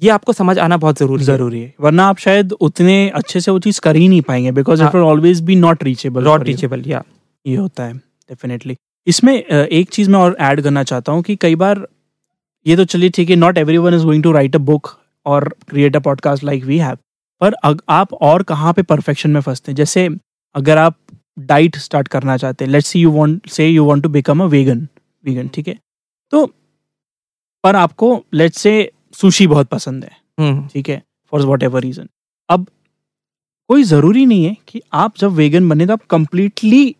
[0.02, 3.52] ये आपको समझ आना बहुत ज़रूरी है। ज़रूरी है। वरना आप शायद उतने अच्छे से
[3.52, 4.96] वो चीज़ कर ही नहीं पाएँगे because it.
[4.96, 7.04] Will always be not reachable not reachable या
[7.46, 11.56] ये होता है डेफिनेटली इसमें एक चीज़ मैं और ऐड करना चाहता हूँ कि कई
[11.56, 11.88] बार
[12.66, 15.96] ये तो चलिए ठीक है not everyone is going to write a book और create
[15.96, 16.98] a podcast like we have
[17.42, 19.76] पर अग, आप और कहाँ पे परफेक्शन में फंसते हैं?
[19.76, 20.08] जैसे
[20.56, 20.98] अगर आप
[21.42, 24.46] डाइट स्टार्ट करना चाहते हैं let's see you want say you want to become a
[24.48, 24.88] vegan
[25.24, 25.78] vegan ठीक है?
[26.34, 26.46] तो
[27.64, 31.02] पर आपको लेट्स से सुशी बहुत पसंद है हम्म। ठीक है
[31.34, 32.08] फॉर वॉट एवर रीजन
[32.50, 32.68] अब
[33.70, 36.96] कोई ज़रूरी नहीं है कि आप जब वेगन बने तो आप कंप्लीटली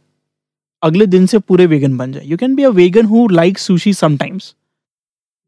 [0.84, 3.94] अगले दिन से पूरे वेगन बन जाए। You can be a vegan who like sushi
[3.94, 4.54] sometimes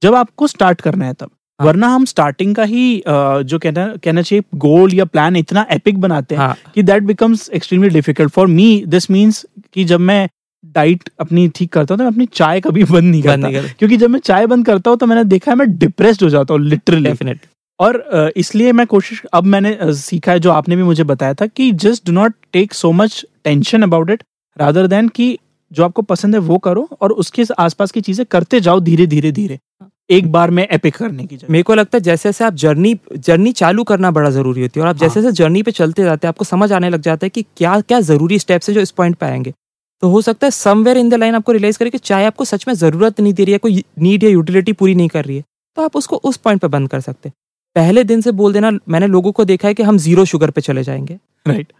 [0.01, 1.29] जब आपको स्टार्ट करना है तब।
[1.61, 5.99] हाँ। वरना हम स्टार्टिंग का ही जो कहना कहना चाहिए गोल या प्लान इतना एपिक
[6.01, 10.27] बनाते हैं हाँ। कि that becomes extremely difficult for me this means कि जब मैं
[10.75, 13.97] डाइट अपनी ठीक करता हूँ तो मैं अपनी चाय कभी बंद नहीं करता। नहीं क्योंकि
[13.97, 16.61] जब मैं चाय बंद करता हूँ तो मैंने देखा है मैं डिप्रेस्ड हो जाता हूँ
[16.61, 17.35] लिटरली
[17.79, 21.71] और इसलिए मैं कोशिश अब मैंने सीखा है जो आपने भी मुझे बताया था कि
[21.83, 24.23] just do not take so much tension about it
[24.57, 25.37] rather than कि
[25.71, 29.31] जो आपको पसंद है वो करो और उसके आसपास की चीज़ें करते जाओ धीरे धीरे
[29.31, 29.59] धीरे
[30.11, 33.51] एक बार में एपिक करने की मेरे को लगता है जैसे जैसे आप जर्नी जर्नी
[33.51, 36.27] चालू करना बड़ा ज़रूरी होती है और आप जैसे हाँ। जैसे जर्नी पे चलते जाते
[36.27, 38.91] हैं आपको समझ आने लग जाता है कि क्या क्या ज़रूरी स्टेप्स है जो इस
[38.91, 39.53] पॉइंट पे आएँगे।
[40.03, 42.67] तो हो सकता है समवेयर इन द लाइन आपको रियलाइज़ करे कि चाहे आपको सच
[42.67, 45.43] में ज़रूरत नहीं दे रही है कोई नीड या यूटिलिटी पूरी नहीं कर रही है
[45.77, 47.33] तो आप उसको उस पॉइंट पे बंद कर सकते हैं।
[47.75, 50.61] पहले दिन से बोल देना मैंने लोगों को देखा है कि हम ज़ीरो शुगर पे
[50.61, 51.73] चले जाएँगे। राइट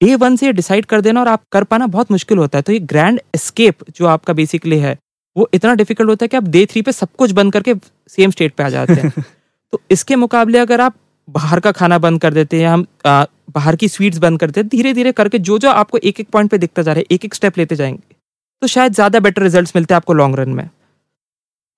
[0.00, 2.72] डे वन से डिसाइड कर देना और आप कर पाना बहुत मुश्किल होता है। तो
[2.72, 4.98] ये ग्रैंड एस्केप जो आपका बेसिकली है
[5.36, 7.74] वो इतना डिफ़िकल्ट होता है कि आप डे थ्री पे सब कुछ बंद करके
[8.08, 9.10] सेम स्टेट पे आ जाते हैं।
[9.72, 10.94] तो इसके मुकाबले अगर आप
[11.28, 14.68] बाहर का खाना बंद कर देते हैं हम आ, बाहर की स्वीट्स बंद करते हैं
[14.68, 17.24] धीरे धीरे करके जो जो आपको एक एक पॉइंट पे दिखता जा रहा है एक
[17.24, 18.14] एक स्टेप लेते जाएँगे
[18.62, 20.68] तो शायद ज़्यादा बेटर रिज़ल्ट मिलते हैं आपको लॉन्ग रन में।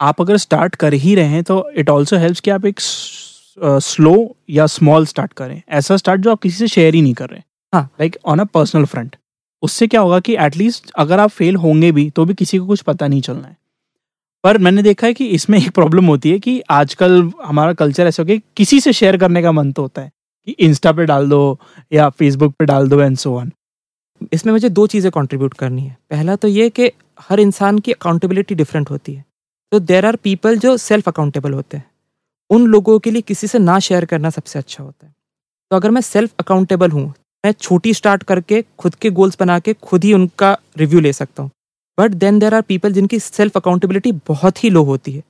[0.00, 4.14] आप अगर स्टार्ट कर ही रहे हैं तो इट ऑल्सो हेल्प्स कि आप एक स्लो
[4.50, 7.40] या स्मॉल स्टार्ट करें। ऐसा स्टार्ट जो आप किसी से शेयर ही नहीं कर रहे।
[7.72, 9.16] हाँ। Like on a personal front
[9.62, 12.80] उससे क्या होगा कि एटलीस्ट अगर आप फेल होंगे भी तो भी किसी को कुछ
[12.82, 13.56] पता नहीं चलना है।
[14.44, 18.22] पर मैंने देखा है कि इसमें एक प्रॉब्लम होती है कि आजकल हमारा कल्चर ऐसा
[18.22, 20.10] हो गया कि किसी से शेयर करने का मन तो होता है,
[20.46, 21.58] कि इंस्टा पे डाल दो
[21.92, 23.50] या फेसबुक पे डाल दो एंड सो ऑन
[24.32, 26.90] इसमें मुझे दो चीज़ें कंट्रीब्यूट करनी है। पहला तो ये कि
[27.20, 29.24] हर इंसान की अकाउंटेबिलिटी डिफरेंट होती है।
[29.72, 31.84] तो देर आर पीपल जो सेल्फ अकाउंटेबल होते हैं।
[32.50, 35.14] उन लोगों के लिए किसी से ना शेयर करना सबसे अच्छा होता है।
[35.70, 37.12] तो अगर मैं सेल्फ अकाउंटेबल हूँ
[37.46, 41.42] मैं छोटी स्टार्ट करके, खुद के गोल्स बना के खुद ही उनका रिव्यू ले सकता
[41.42, 41.50] हूँ।
[41.98, 45.22] But then there are people जिनकी सेल्फ अकाउंटेबिलिटी बहुत ही लो होती है।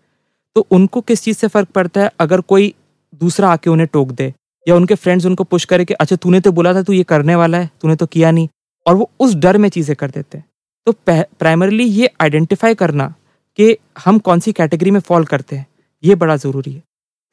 [0.57, 2.11] तो उनको किस चीज़ से फ़र्क पड़ता है?
[2.21, 2.73] अगर कोई
[3.15, 4.33] दूसरा आके उन्हें टोक दे,
[4.67, 7.35] या उनके फ्रेंड्स उनको पुश करे कि अच्छा तूने तो बोला था, तू ये करने
[7.35, 8.49] वाला है, तूने तो किया नहीं।
[8.87, 10.45] और वो उस डर में चीज़ें कर देते हैं।
[10.87, 13.13] तो प्राइमरली ये आइडेंटिफाई करना
[13.59, 15.67] कि हम कौन सी कैटेगरी में फॉल करते हैं,
[16.03, 16.83] ये बड़ा ज़रूरी है।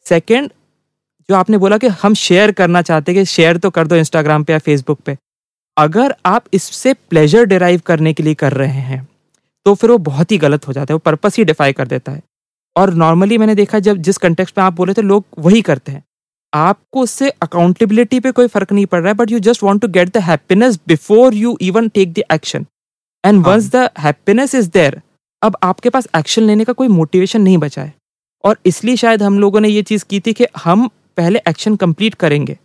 [0.06, 0.50] सेकेंड
[1.30, 4.44] जो आपने बोला कि हम शेयर करना चाहते हैं कि शेयर तो कर दो इंस्टाग्राम
[4.44, 5.18] पे या फेसबुक पे।
[5.78, 9.08] अगर आप इससे प्लेजर डिराइव करने के लिए कर रहे हैं
[9.66, 12.12] तो फिर वो बहुत ही गलत हो जाता है वो पर्पस ही डिफाई कर देता
[12.12, 12.22] है।
[12.76, 16.04] और नॉर्मली मैंने देखा जब जिस कंटेक्स्ट में आप बोले थे लोग वही करते हैं।
[16.54, 19.88] आपको उससे अकाउंटेबिलिटी पे कोई फ़र्क नहीं पड़ रहा है but you just want to
[19.90, 22.66] get the happiness before you even take the action
[23.24, 23.46] and.
[23.46, 25.02] Once the happiness is there
[25.42, 27.94] अब आपके पास एक्शन लेने का कोई मोटिवेशन नहीं बचा है।
[28.44, 32.16] और इसलिए शायद हम लोगों ने ये चीज़ की थी कि हम पहले एक्शन कंप्लीट
[32.16, 32.58] करेंगे।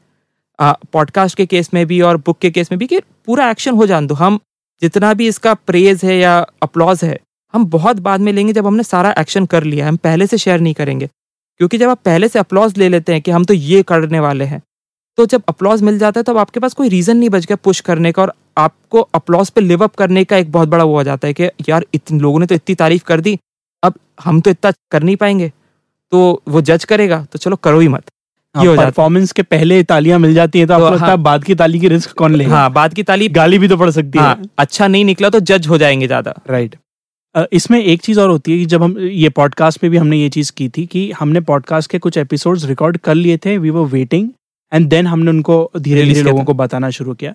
[0.59, 3.87] पॉडकास्ट के केस में भी और बुक के केस में भी कि पूरा एक्शन हो
[3.87, 4.39] जान दो। हम
[4.83, 7.19] जितना भी इसका प्रेज है या अपलॉज है,
[7.55, 10.61] हम बहुत बाद में लेंगे जब हमने सारा एक्शन कर लिया हम पहले से शेयर
[10.61, 11.07] नहीं करेंगे।
[11.61, 14.45] क्योंकि जब आप पहले से अपलॉज ले लेते हैं कि हम तो ये करने वाले
[14.45, 14.63] हैं
[15.19, 17.81] तो जब अपलॉज मिल जाता है तब आपके पास कोई रीज़न नहीं बच गया पुश
[17.81, 21.03] करने का और आपको अपलॉज पे लिव अप करने का एक बहुत बड़ा वो हो
[21.05, 23.39] जाता है कि यार इतने लोगों ने तो इतनी तारीफ़ कर दी,
[23.83, 25.53] अब हम तो इतना कर नहीं पाएँगे।
[26.13, 28.05] तो वो जज करेगा तो चलो करो ही मत।
[28.55, 31.45] ये हो परफॉर्मेंस के पहले तालियाँ मिल जाती हैं तो आपको तो लगता हाँ। बाद
[31.45, 32.57] की ताली की रिस्क कौन लेगा?
[32.57, 35.41] हाँ बाद की तालीफ गाली भी तो पड़ सकती हाँ। है अच्छा नहीं निकला तो
[35.41, 36.77] जज हो जाएँगे ज़्यादा। राइट
[37.53, 40.29] इसमें एक चीज़ और होती है कि जब हम ये पॉडकास्ट में भी हमने ये
[40.29, 43.87] चीज़ की थी कि हमने पॉडकास्ट के कुछ एपिसोड्स रिकॉर्ड कर लिए थे we were
[43.89, 44.29] waiting
[44.73, 47.35] and then हमने उनको धीरे धीरे लोगों को बताना शुरू किया।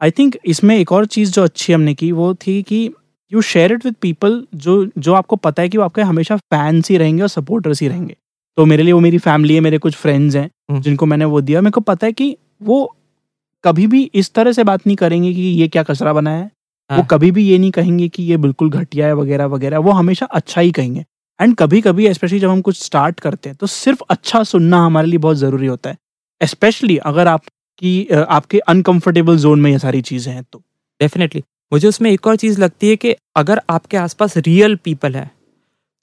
[0.00, 2.88] आई थिंक इसमें एक और चीज़ जो अच्छी हमने की वो थी कि
[3.32, 6.90] you share it with people जो जो आपको पता है कि वो आपके हमेशा फैंस
[6.90, 8.16] ही रहेंगे और सपोर्टर्स ही रहेंगे।
[8.58, 11.60] तो मेरे लिए वो मेरी फैमिली है मेरे कुछ फ्रेंड्स हैं। जिनको मैंने वो दिया।
[11.60, 12.84] मेरे को पता है कि वो
[13.64, 16.96] कभी भी इस तरह से बात नहीं करेंगे कि ये क्या कचरा बनाया है। वो
[16.96, 20.26] हाँ। कभी भी ये नहीं कहेंगे कि ये बिल्कुल घटिया है वगैरह वगैरह। वो हमेशा
[20.28, 21.04] अच्छा ही कहेंगे।
[21.40, 25.08] एंड कभी कभी स्पेशली जब हम कुछ स्टार्ट करते हैं तो सिर्फ़ अच्छा सुनना हमारे
[25.08, 25.96] लिए बहुत ज़रूरी होता है।
[26.40, 30.62] स्पेशली अगर आपकी आपके अनकंफर्टेबल जोन में ये सारी चीज़ें हैं तो।
[31.00, 35.30] डेफिनेटली मुझे उसमें एक और चीज़ लगती है कि अगर आपके आसपास रियल पीपल है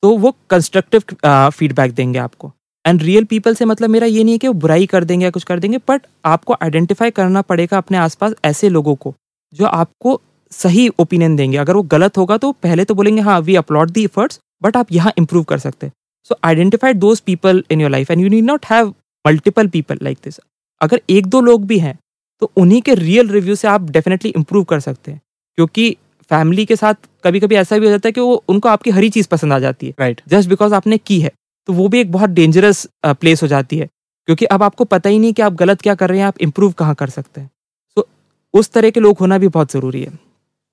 [0.03, 2.51] तो वो कंस्ट्रक्टिव फीडबैक देंगे आपको।
[2.85, 5.31] एंड रियल पीपल से मतलब मेरा ये नहीं है कि वो बुराई कर देंगे या
[5.31, 9.13] कुछ कर देंगे बट आपको आइडेंटिफाई करना पड़ेगा अपने आसपास ऐसे लोगों को
[9.53, 10.19] जो आपको
[10.51, 14.03] सही ओपिनियन देंगे। अगर वो गलत होगा तो पहले तो बोलेंगे हाँ we applaud the
[14.03, 15.93] efforts but आप यहाँ इंप्रूव कर सकते हैं।
[16.29, 18.93] So identify those people in your life and you need not have
[19.25, 20.39] multiple people like this
[20.81, 21.97] अगर एक दो लोग भी हैं
[22.41, 25.21] तो उन्हीं के रियल रिव्यू से आप डेफिनेटली इंप्रूव कर सकते हैं।
[25.57, 25.89] क्योंकि
[26.31, 29.09] फैमिली के साथ कभी कभी ऐसा भी हो जाता है कि वो उनको आपकी हरी
[29.09, 31.31] चीज़ पसंद आ जाती है। राइट जस्ट बिकॉज़ आपने की है।
[31.67, 33.87] तो वो भी एक बहुत डेंजरस प्लेस हो जाती है।
[34.27, 36.71] क्योंकि अब आपको पता ही नहीं कि आप गलत क्या कर रहे हैं आप इम्प्रूव
[36.71, 37.49] कहाँ कर सकते हैं।
[37.97, 38.07] सो
[38.53, 40.11] उस तरह के लोग होना भी बहुत ज़रूरी है।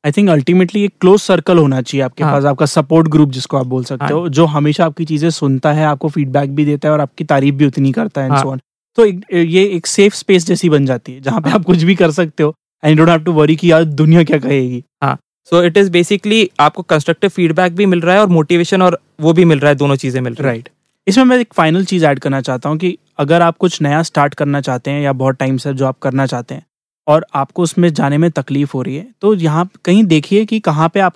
[0.04, 3.56] आई थिंक अल्टीमेटली एक क्लोज सर्कल होना चाहिए आपके हाँ। पास आपका सपोर्ट ग्रुप जिसको
[3.56, 6.88] आप बोल सकते हाँ। हो जो हमेशा आपकी चीज़ें सुनता है आपको फीडबैक भी देता
[6.88, 8.58] है और आपकी तारीफ़ भी उतनी करता है हाँ।
[8.98, 11.94] तो एक, ये एक सेफ़ स्पेस जैसी बन जाती है जहाँ पे आप कुछ भी
[11.94, 15.16] कर सकते हो and don't have to worry कि यार दुनिया क्या कहेगी। हाँ।
[15.52, 19.32] सो इट इज़ बेसिकली आपको कंस्ट्रक्टिव फीडबैक भी मिल रहा है और मोटिवेशन और वो
[19.32, 20.68] भी मिल रहा है दोनों चीज़ें मिल रही हैं। राइट
[21.08, 24.34] इसमें मैं एक फाइनल चीज़ ऐड करना चाहता हूँ कि अगर आप कुछ नया स्टार्ट
[24.34, 26.64] करना चाहते हैं या बहुत टाइम से जो आप करना चाहते हैं
[27.06, 30.88] और आपको उसमें जाने में तकलीफ़ हो रही है तो यहाँ कहीं देखिए कि कहाँ
[30.88, 31.14] पे आप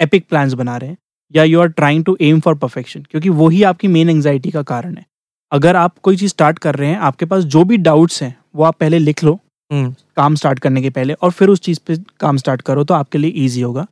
[0.00, 0.96] एपिक प्लान्स बना रहे हैं
[1.34, 4.96] या you are trying to aim for perfection क्योंकि वही आपकी मेन एंगजाइटी का कारण
[4.96, 5.04] है।
[5.52, 8.64] अगर आप कोई चीज़ स्टार्ट कर रहे हैं आपके पास जो भी डाउट्स हैं वो
[8.64, 9.38] आप पहले लिख लो।
[9.70, 12.94] हम्म, काम स्टार्ट करने के पहले और फिर उस चीज़ पे काम स्टार्ट करो तो
[12.94, 13.86] आपके लिए ईजी होगा।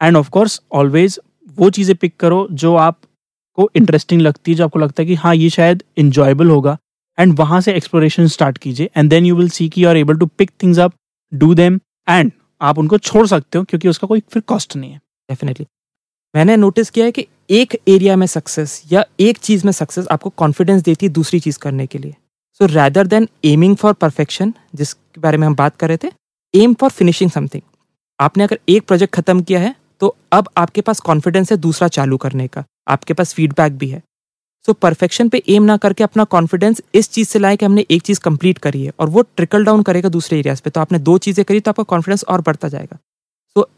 [0.00, 1.20] एंड ऑफ़ कोर्स ऑलवेज
[1.58, 2.74] वो चीज़ें पिक करो जो
[3.52, 6.76] आपको इंटरेस्टिंग लगती है, जो आपको लगता है कि हाँ ये शायद इंजॉयबल होगा।
[7.18, 10.16] एंड वहाँ से एक्सप्लोरेशन स्टार्ट कीजिए। And then you will see की you are able
[10.18, 10.92] to pick things up
[11.32, 14.98] do them and आप उनको छोड़ सकते हो, क्योंकि उसका कोई फिर कॉस्ट नहीं है।
[15.28, 15.66] डेफिनेटली
[16.34, 20.30] मैंने नोटिस किया है कि एक एरिया में सक्सेस या एक चीज़ में सक्सेस आपको
[20.32, 22.14] कॉन्फिडेंस देती है दूसरी चीज़ करने के लिए।
[22.60, 26.12] So rather than aiming for perfection जिसके बारे में हम बात कर रहे थे
[26.54, 27.62] एम फॉर फिनिशिंग समथिंग
[28.18, 32.16] आपने अगर एक प्रोजेक्ट खत्म किया है तो अब आपके पास कॉन्फिडेंस है दूसरा चालू
[32.16, 34.02] करने का। आपके पास फीडबैक भी है।
[34.64, 38.02] सो परफेक्शन पे एम ना करके अपना कॉन्फिडेंस इस चीज़ से लाए कि हमने एक
[38.02, 41.16] चीज़ कंप्लीट करी है और वो ट्रिकल डाउन करेगा दूसरे एरियाज़ पे। तो आपने दो
[41.18, 42.98] चीज़ें करी तो आपका कॉन्फिडेंस और बढ़ता जाएगा।
[43.56, 43.68] So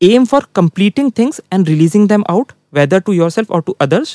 [0.00, 4.14] aim for completing things and releasing them out whether to yourself or to others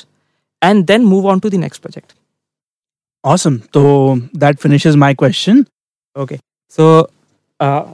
[0.62, 2.12] and then move on to the next project.
[3.24, 3.82] Awesome तो
[4.36, 5.64] that finishes my question
[6.16, 6.36] okay
[6.72, 6.90] so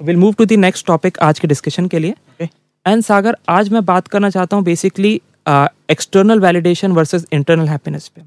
[0.07, 2.49] will move to the next topic आज के discussion के लिए। And Okay.
[2.87, 8.23] And सागर आज मैं बात करना चाहता हूँ basically external validation versus internal happiness पे।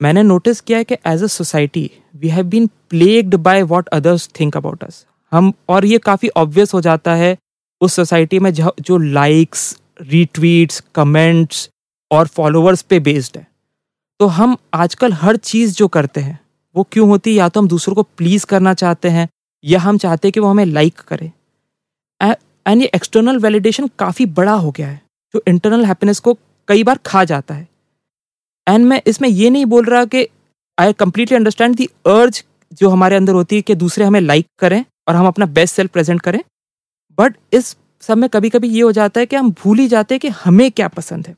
[0.00, 4.28] मैंने नोटिस किया है कि as a society we have been plagued by what others
[4.40, 7.36] think about us हम, और ये काफ़ी ऑब्वियस हो जाता है
[7.80, 11.68] उस सोसाइटी में जो लाइक्स रीट्वीट्स कमेंट्स
[12.10, 13.46] और फॉलोअर्स पे बेस्ड है।
[14.20, 16.38] तो हम आजकल हर चीज़ जो करते हैं,
[16.76, 17.36] वो क्यों होती है?
[17.36, 19.28] या तो हम दूसरों को प्लीज़ करना चाहते हैं,
[19.64, 21.30] या हम चाहते हैं कि वो हमें लाइक करे।
[22.20, 25.00] एंड ये एक्सटर्नल वैलिडेशन काफ़ी बड़ा हो गया है।
[25.34, 26.34] जो इंटरनल हैप्पीनेस को
[26.68, 27.68] कई बार खा जाता है।
[28.66, 30.26] एंड मैं इसमें ये नहीं बोल रहा कि
[30.78, 32.42] आई कंप्लीटली अंडरस्टैंड दी अर्ज़
[32.72, 35.90] जो हमारे अंदर होती है कि दूसरे हमें लाइक करें और हम अपना बेस्ट सेल्फ
[35.90, 36.40] प्रेजेंट करें।
[37.18, 40.14] बट इस सब में कभी कभी ये हो जाता है कि हम भूल ही जाते
[40.14, 41.34] हैं कि हमें क्या पसंद है।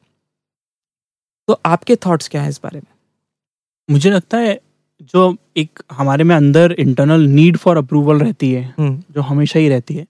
[1.49, 2.93] तो आपके थॉट्स क्या हैं इस बारे में?
[3.89, 4.59] मुझे लगता है
[5.03, 9.69] जो एक हमारे में अंदर इंटरनल नीड फॉर अप्रूवल रहती है हम्म, जो हमेशा ही
[9.69, 10.07] रहती है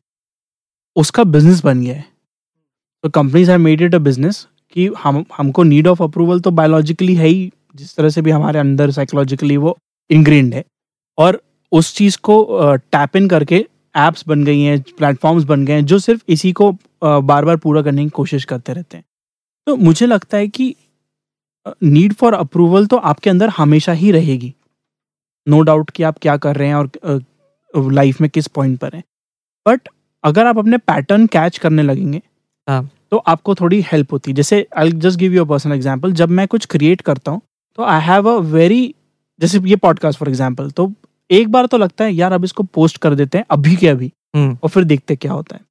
[0.97, 2.05] उसका बिज़नेस बन गया है।
[3.05, 7.15] तो companies have made it a business कि हम, हमको नीड ऑफ़ अप्रूवल तो बायोलॉजिकली
[7.15, 9.77] है ही, जिस तरह से भी हमारे अंदर साइकोलॉजिकली वो
[10.11, 10.65] इंग्रेंड है।
[11.19, 11.41] और
[11.73, 13.57] उस चीज़ को टैप इन करके
[13.97, 16.71] एप्स बन गई हैं प्लेटफॉर्म्स बन गए हैं, जो सिर्फ़ इसी को
[17.05, 19.05] बार बार पूरा करने की कोशिश करते रहते हैं।
[19.67, 20.75] तो मुझे लगता है कि
[21.83, 24.53] नीड फॉर अप्रूवल तो आपके अंदर हमेशा ही रहेगी।
[25.47, 28.95] नो no डाउट कि आप क्या कर रहे हैं और लाइफ में किस पॉइंट पर
[28.95, 29.03] हैं।
[29.67, 29.89] बट
[30.25, 32.21] अगर आप अपने पैटर्न कैच करने लगेंगे
[32.69, 36.13] हाँ। तो आपको थोड़ी हेल्प होती है। जैसे I just give you a personal example
[36.13, 37.41] जब मैं कुछ क्रिएट करता हूँ
[37.79, 38.95] तो आई हैव अ वेरी
[39.41, 40.93] जैसे ये पॉडकास्ट फॉर एग्जांपल तो
[41.31, 44.13] एक बार तो लगता है यार अब इसको पोस्ट कर देते हैं अभी के अभी
[44.37, 45.63] हम्म, और फिर देखते क्या होता है।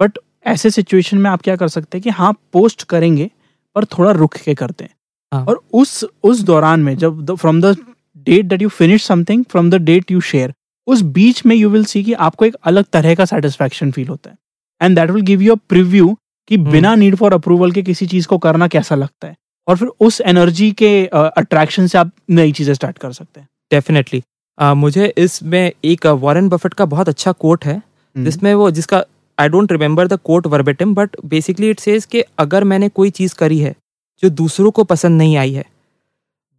[0.00, 3.30] बट ऐसे सिचुएशन में आप क्या कर सकते हैं कि हाँ पोस्ट करेंगे
[3.76, 4.94] पर थोड़ा रुक के करते हैं।
[5.32, 7.76] हाँ। और उस उस दौरान में जब from the
[8.16, 10.54] date that you finish something from the date you share
[10.86, 14.30] उस बीच में यू विल सी कि आपको एक अलग तरह का सेटिस्फेक्शन फील होता
[14.30, 14.36] है।
[14.80, 16.16] And that will give you a preview
[16.50, 19.36] कि हम्म। बिना नीड फॉर अप्रूवल के किसी चीज़ को करना कैसा लगता है?
[19.68, 24.22] और फिर उस एनर्जी के अट्रैक्शन से आप नई चीज़ें स्टार्ट कर सकते हैं। डेफिनेटली
[24.58, 27.80] मुझे इसमें एक वॉरेन बफेट का बहुत अच्छा कोट है
[28.16, 29.02] जिसमें वो जिसका
[29.38, 33.34] I don't remember the quote verbatim but basically it says कि अगर मैंने कोई चीज़
[33.34, 33.74] करी है
[34.22, 35.64] जो दूसरों को पसंद नहीं आई है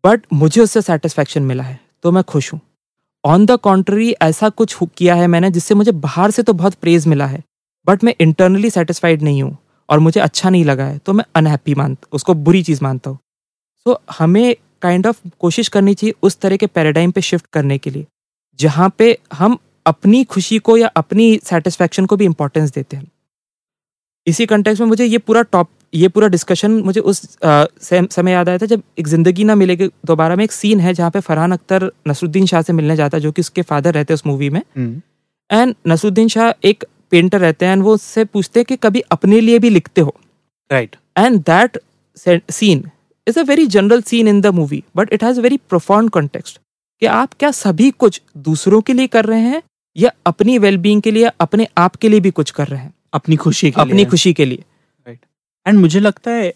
[0.04, 2.60] बट मुझे उससे सेटिस्फैक्शन मिला है तो मैं खुश हूँ।
[3.24, 7.08] ऑन द कॉन्ट्री ऐसा कुछ किया है मैंने जिससे मुझे बाहर से तो बहुत प्रेज
[7.08, 7.44] मिला है
[7.88, 9.58] बट मैं इंटरनली सेटिस्फाइड नहीं हूँ।
[9.92, 13.18] और मुझे अच्छा नहीं लगा है तो मैं अनहैप्पी मान उसको बुरी चीज़ मानता हूँ।
[13.80, 17.22] सो so, हमें काइंड kind ऑफ़ of कोशिश करनी चाहिए उस तरह के पैराडाइम पे
[17.22, 18.06] शिफ्ट करने के लिए
[18.60, 23.08] जहाँ पे हम अपनी खुशी को या अपनी सेटिस्फैक्शन को भी इम्पोर्टेंस देते हैं।
[24.28, 27.38] इसी कंटेक्स में मुझे ये पूरा टॉप ये पूरा डिस्कशन मुझे उस
[27.82, 30.94] से- समय याद आया था जब एक ज़िंदगी ना मिलेगी दोबारा में एक सीन है
[30.94, 34.14] जहाँ पे फरहान अख्तर नसरुद्दीन शाह से मिलने जाता है जो कि उसके फादर रहते
[34.14, 34.62] हैं उस मूवी में।
[35.52, 39.40] एंड नसरुद्दीन शाह एक पेंटर रहते हैं and वो उससे पूछते हैं कि कभी अपने
[39.42, 40.16] लिए भी लिखते हो।
[40.72, 41.78] Right and that
[42.52, 42.84] scene
[43.28, 46.60] is a very general scene in the movie but it has very profound context
[47.02, 49.62] कि आप क्या सभी कुछ दूसरों के लिए कर रहे हैं
[49.96, 52.94] या अपनी वेलबींग के लिए अपने आप के लिए भी कुछ कर रहे हैं?
[53.14, 54.64] अपनी खुशी के अपनी लिए। खुशी के लिए।
[55.08, 55.20] राइट
[55.66, 56.54] एंड मुझे लगता है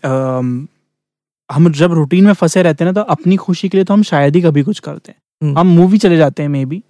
[1.49, 4.03] हम जब रूटीन में फंसे रहते हैं ना तो अपनी खुशी के लिए तो हम
[4.03, 6.81] शायद ही कभी कुछ करते हैं। हम्म। हम मूवी चले जाते हैं मे बी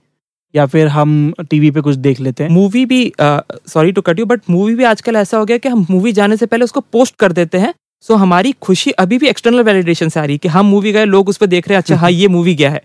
[0.56, 4.26] या फिर हम टीवी पे कुछ देख लेते हैं। मूवी भी sorry to cut you
[4.26, 7.16] but movie भी आजकल ऐसा हो गया कि हम मूवी जाने से पहले उसको पोस्ट
[7.16, 10.38] कर देते हैं। सो so, हमारी खुशी अभी भी एक्सटर्नल वैलिडेशन से आ रही है
[10.38, 12.70] कि हम मूवी गए लोग उस पर देख रहे हैं अच्छा हाँ ये मूवी गया
[12.72, 12.82] है।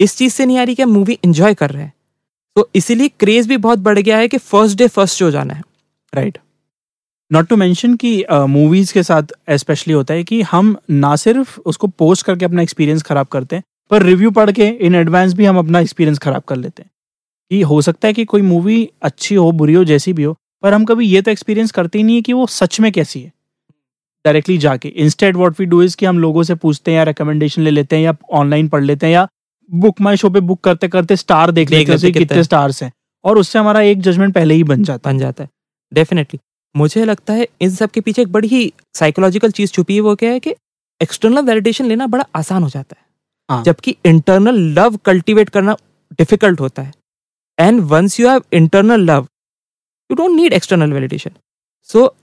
[0.00, 1.92] इस चीज़ से नहीं आ रही कि हम मूवी एंजॉय कर रहे हैं।
[2.56, 5.62] तो इसीलिए क्रेज भी बहुत बढ़ गया है कि फ़र्स्ट डे फ़र्स्ट शो जाना है।
[6.12, 6.38] राइट
[7.30, 11.86] नॉट टू मैंशन कि मूवीज़ के साथ स्पेशली होता है कि हम ना सिर्फ़ उसको
[11.88, 15.58] पोस्ट करके अपना एक्सपीरियंस खराब करते हैं पर रिव्यू पढ़ के इन एडवांस भी हम
[15.58, 16.90] अपना एक्सपीरियंस खराब कर लेते हैं।
[17.52, 20.74] कि हो सकता है कि कोई मूवी अच्छी हो बुरी हो जैसी भी हो पर
[20.74, 23.32] हम कभी ये तो एक्सपीरियंस करते ही नहीं है कि वो सच में कैसी है।
[24.24, 27.62] डायरेक्टली जाके। Instead what we do is कि हम लोगों से पूछते हैं या रिकमेंडेशन
[27.62, 29.28] ले लेते हैं या ऑनलाइन पढ़ लेते हैं या
[29.74, 32.92] बुक माई शो पे बुक करते करते स्टार देख देख लेते हैं कितने- स्टार्स हैं।
[33.24, 35.50] और उससे हमारा एक जजमेंट पहले ही बन जाता बन जाता है।
[35.94, 36.40] डेफिनेटली
[36.76, 40.16] मुझे लगता है इन सब के पीछे एक बड़ी ही साइकोलॉजिकल चीज़ छुपी है वो
[40.16, 40.54] क्या है कि
[41.02, 43.06] एक्सटर्नल वैलिडेशन लेना बड़ा आसान हो जाता है।
[43.50, 45.76] हाँ। जबकि इंटरनल लव कल्टीवेट करना
[46.12, 46.92] डिफ़िकल्ट होता है।
[47.58, 49.26] And once you have internal love
[50.10, 51.30] you don't need external validation
[51.88, 52.14] so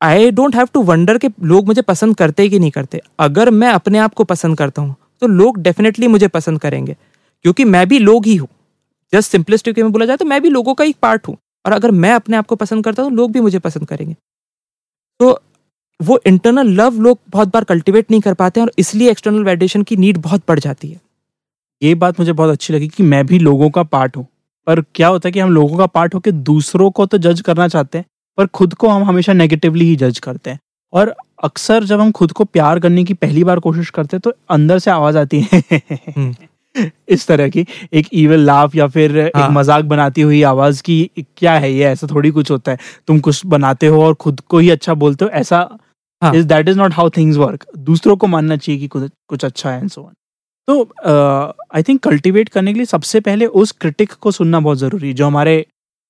[0.00, 3.68] I don't have to wonder कि लोग मुझे पसंद करते कि नहीं करते। अगर मैं
[3.70, 6.96] अपने आप को पसंद करता हूँ तो लोग डेफिनेटली मुझे पसंद करेंगे।
[7.44, 8.48] क्योंकि मैं भी लोग ही हूँ।
[9.12, 11.90] जस्ट सिंपलिस्टिक में बोला जाए तो मैं भी लोगों का एक पार्ट हूँ। और अगर
[11.92, 14.14] मैं अपने आप को पसंद करता हूँ लोग भी मुझे पसंद करेंगे।
[15.20, 15.38] तो
[16.00, 19.82] वो इंटरनल लव लोग बहुत बार कल्टीवेट नहीं कर पाते हैं और इसलिए एक्सटर्नल वैलिडेशन
[19.82, 21.00] की नीड बहुत बढ़ जाती है।
[21.82, 24.26] ये बात मुझे बहुत अच्छी लगी कि मैं भी लोगों का पार्ट हूँ।
[24.66, 27.68] पर क्या होता है कि हम लोगों का पार्ट होकर दूसरों को तो जज करना
[27.68, 28.04] चाहते हैं
[28.38, 30.58] पर खुद को हम हमेशा नेगेटिवली ही जज करते हैं
[30.92, 34.32] और अक्सर जब हम खुद को प्यार करने की पहली बार कोशिश करते हैं तो
[34.50, 35.62] अंदर से आवाज़ आती है
[37.08, 41.10] इस तरह की एक इवल लाफ या फिर हाँ। एक। मज़ाक बनाती हुई आवाज़ की
[41.36, 44.58] क्या है ये ऐसा थोड़ी कुछ होता है तुम कुछ बनाते हो और खुद को
[44.58, 45.68] ही अच्छा बोलते हो ऐसा।
[46.22, 49.70] Is that is not how things work दूसरों को मानना चाहिए कि कुछ कुछ अच्छा
[49.70, 50.12] है एंड सो ऑन
[50.68, 50.82] तो
[51.74, 55.14] आई थिंक कल्टीवेट करने के लिए सबसे पहले उस क्रिटिक को सुनना बहुत ज़रूरी है
[55.14, 55.64] जो हमारे यू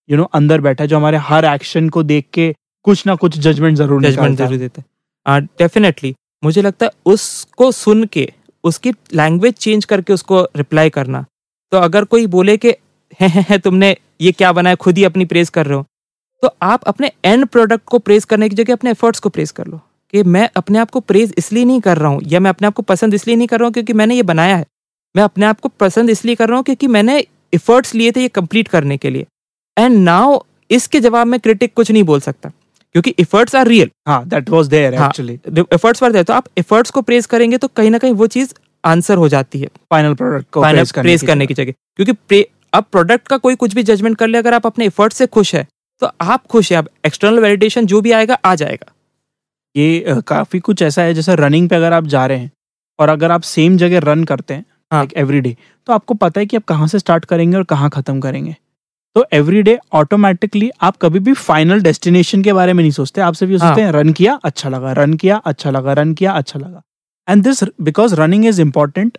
[0.09, 3.14] you नो know, अंदर बैठा है जो हमारे हर एक्शन को देख के कुछ ना
[3.17, 8.29] कुछ जजमेंट ज़रूर जजमेंट ज़रूर देते हैं। डेफिनेटली मुझे लगता है उसको सुन के
[8.64, 11.25] उसकी लैंग्वेज चेंज करके उसको रिप्लाई करना।
[11.73, 12.69] तो अगर कोई बोले कि
[13.21, 15.87] है, है, है तुमने ये क्या बनाया खुद ही अपनी प्रेस कर रहे हो
[16.43, 19.67] तो आप अपने एंड प्रोडक्ट को प्रेस करने की जगह अपने एफर्ट्स को प्रेस कर
[19.67, 19.81] लो।
[20.14, 22.74] कि मैं अपने आप को प्रेज इसलिए नहीं कर रहा हूँ या मैं अपने आप
[22.74, 24.66] को पसंद इसलिए नहीं कर रहा हूँ क्योंकि मैंने ये बनाया है।
[25.14, 27.18] मैं अपने आप को पसंद इसलिए कर रहा हूँ क्योंकि मैंने
[27.53, 29.27] एफर्ट्स लिए थे ये कंप्लीट करने के लिए।
[29.77, 30.38] एंड नाउ
[30.70, 34.94] इसके जवाब में क्रिटिक कुछ नहीं बोल सकता क्योंकि efforts are real that was there
[34.94, 35.38] actually
[35.72, 38.55] efforts were there तो आप एफर्ट्स को प्रेज करेंगे तो कहीं ना कहीं वो चीज़
[38.85, 43.29] आंसर हो जाती है। फाइनल प्रोडक्ट को फाइनल प्रेज करने की जगह। क्योंकि अब प्रोडक्ट
[43.29, 45.66] का कोई कुछ भी जजमेंट कर ले अगर आप अपने एफर्ट से खुश है
[46.03, 48.92] तो आप खुश है अब एक्सटर्नल वैलिडेशन जो भी आएगा आ जाएगा।
[49.75, 52.51] ये काफ़ी कुछ ऐसा है जैसे रनिंग पे अगर आप जा रहे हैं
[52.99, 55.57] और अगर आप सेम जगह रन करते हैं हाँ। लाइक एवरी डे
[55.89, 58.55] तो आपको पता है कि आप कहाँ से स्टार्ट करेंगे और कहाँ खत्म करेंगे।
[59.17, 63.35] तो एवरी डे ऑटोमेटिकली आप कभी भी फाइनल डेस्टिनेशन के बारे में नहीं सोचते आप
[63.35, 66.59] सिर्फ़ ये सोचते हैं रन किया अच्छा लगा रन किया अच्छा लगा रन किया अच्छा
[66.59, 66.83] लगा।
[67.29, 69.19] And this because running is important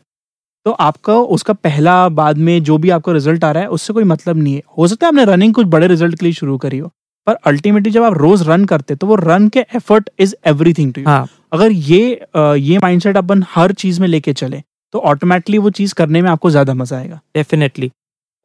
[0.65, 4.03] तो आपका उसका पहला बाद में जो भी आपको रिज़ल्ट आ रहा है उससे कोई
[4.03, 6.77] मतलब नहीं है। हो सकता है आपने रनिंग कुछ बड़े रिज़ल्ट के लिए शुरू करी
[6.77, 6.91] हो
[7.27, 11.01] पर अल्टीमेटली जब आप रोज रन करते तो वो रन के effort is everything to
[11.01, 12.27] you हाँ। अगर ये
[12.59, 14.61] ये माइंडसेट अपन हर चीज़ में लेके चले
[14.93, 17.91] तो ऑटोमेटिकली वो चीज़ करने में आपको ज़्यादा मज़ा आएगा। डेफिनेटली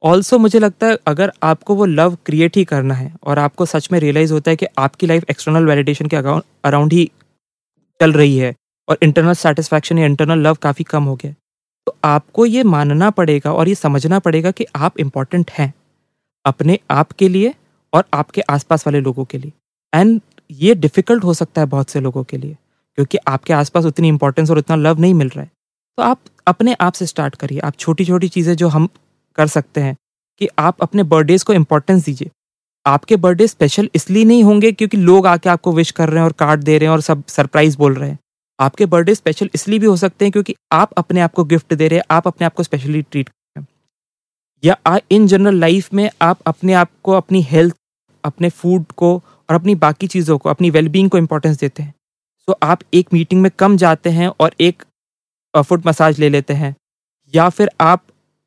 [0.03, 3.89] ऑल्सो मुझे लगता है अगर आपको वो लव क्रिएट ही करना है और आपको सच
[3.93, 7.11] में रियलाइज़ होता है कि आपकी लाइफ एक्सटर्नल वैलिडेशन के अराउंड ही
[8.01, 8.55] चल रही है
[8.89, 11.33] और इंटरनल सेटिस्फैक्शन या इंटरनल लव काफ़ी कम हो गया
[11.87, 15.73] तो आपको ये मानना पड़ेगा और ये समझना पड़ेगा कि आप इंपॉर्टेंट हैं।
[16.45, 17.55] अपने आप के लिए
[17.93, 19.53] और आपके आसपास वाले लोगों के लिए।
[19.93, 22.57] एंड ये डिफ़िकल्ट हो सकता है बहुत से लोगों के लिए,
[22.99, 25.51] क्योंकि आपके आसपास उतनी इंपॉर्टेंस और उतना लव नहीं मिल रहा है।
[25.99, 28.89] तो आप अपने आप से स्टार्ट करिए। आप छोटी छोटी चीज़ें जो हम
[29.39, 29.97] कर सकते हैं
[30.41, 32.31] कि आप अपने बर्थडेज को इम्पोर्टेंस दीजिए।
[32.87, 36.33] आपके बर्थडे स्पेशल इसलिए नहीं होंगे क्योंकि लोग आके आपको विश कर रहे हैं और
[36.33, 38.19] कार्ड दे रहे हैं और सब सरप्राइज़ बोल रहे हैं।
[38.59, 41.89] आपके बर्थडे स्पेशल इसलिए भी हो सकते हैं क्योंकि आप अपने आप को गिफ्ट दे
[41.89, 43.69] रहे हैं, आप अपने आप को स्पेशली ट्रीट कर रहे हैं।
[44.63, 47.77] या इन जनरल लाइफ में आप अपने आप को अपनी हेल्थ
[48.25, 51.95] अपने फ़ूड को और अपनी बाकी चीज़ों को, अपनी वेलबींग को इम्पोर्टेंस देते हैं।
[52.49, 54.83] सो आप एक मीटिंग में कम जाते हैं और एक
[55.55, 56.75] फुट मसाज ले लेते हैं।
[57.35, 58.03] या फिर आप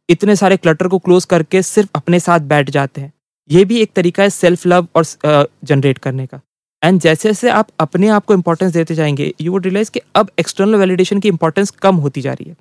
[0.10, 3.12] इतने सारे क्लटर को क्लोज करके सिर्फ़ अपने साथ बैठ जाते हैं।
[3.50, 6.40] ये भी एक तरीका है सेल्फ लव और जनरेट करने का।
[6.84, 10.30] एंड जैसे जैसे आप अपने आप को इंपॉर्टेंस देते जाएँगे यू वुड रियलाइज़ कि अब
[10.40, 12.56] एक्सटर्नल वैलिडेशन की इंपॉर्टेंस कम होती जा रही है।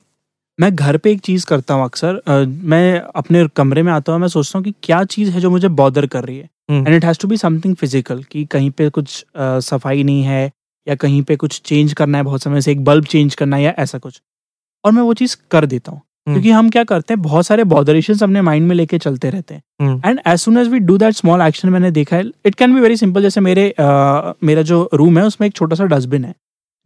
[0.58, 2.20] मैं घर पे एक चीज़ करता हूँ अक्सर
[2.64, 5.68] मैं अपने कमरे में आता हूँ मैं सोचता हूँ कि क्या चीज़ है जो मुझे
[5.70, 9.22] बॉदर कर रही है। And it has to be something physical कि कहीं पे कुछ
[9.36, 10.50] अ, सफ़ाई नहीं है
[10.86, 13.62] या कहीं पे कुछ चेंज करना है बहुत समय से एक बल्ब चेंज करना है
[13.62, 14.20] या ऐसा कुछ।
[14.84, 17.64] और मैं वो चीज़ कर देता हूँ। हम्म। क्योंकि हम क्या करते हैं बहुत सारे
[17.64, 21.14] बॉदरेशन अपने माइंड में लेके चलते रहते हैं। And as soon as we do that
[21.14, 24.88] small action मैंने देखा है it can be very simple जैसे मेरे अ, मेरा जो
[24.94, 26.34] रूम है उसमें एक छोटा सा डस्टबिन है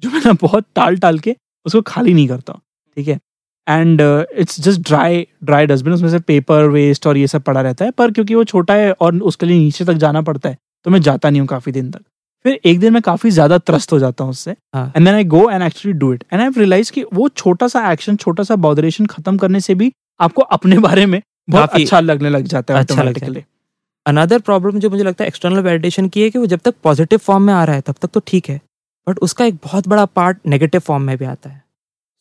[0.02, 1.36] जो मैं ना बहुत टाल टाल के
[1.66, 2.52] उसको खाली नहीं करता
[2.96, 3.18] ठीक है?
[3.66, 7.84] And it's just dry dry dustbin उसमें से पेपर वेस्ट और ये सब पड़ा रहता
[7.84, 10.90] है पर क्योंकि वो छोटा है और उसके लिए नीचे तक जाना पड़ता है तो
[10.90, 12.00] मैं जाता नहीं हूँ काफ़ी दिन तक।
[12.44, 15.48] फिर एक दिन मैं काफ़ी ज़्यादा त्रस्त हो जाता हूँ उससे। And then I go
[15.50, 19.06] and actually do it and I realize कि वो छोटा सा एक्शन छोटा सा बॉदरेशन
[19.06, 22.94] खत्म करने से भी आपको अपने बारे में बहुत अच्छा लगने लग जाता है अच्छा।
[22.94, 23.44] ऑटोमेटिकली
[24.06, 27.18] अनदर प्रॉब्लम जो मुझे लगता है एक्सटर्नल वैलिडेशन की है कि वो जब तक पॉजिटिव
[27.18, 28.60] फॉर्म में आ रहा है तब तक तो ठीक है
[29.06, 31.62] बट उसका एक बहुत बड़ा पार्ट नेगेटिव फॉर्म में भी आता है।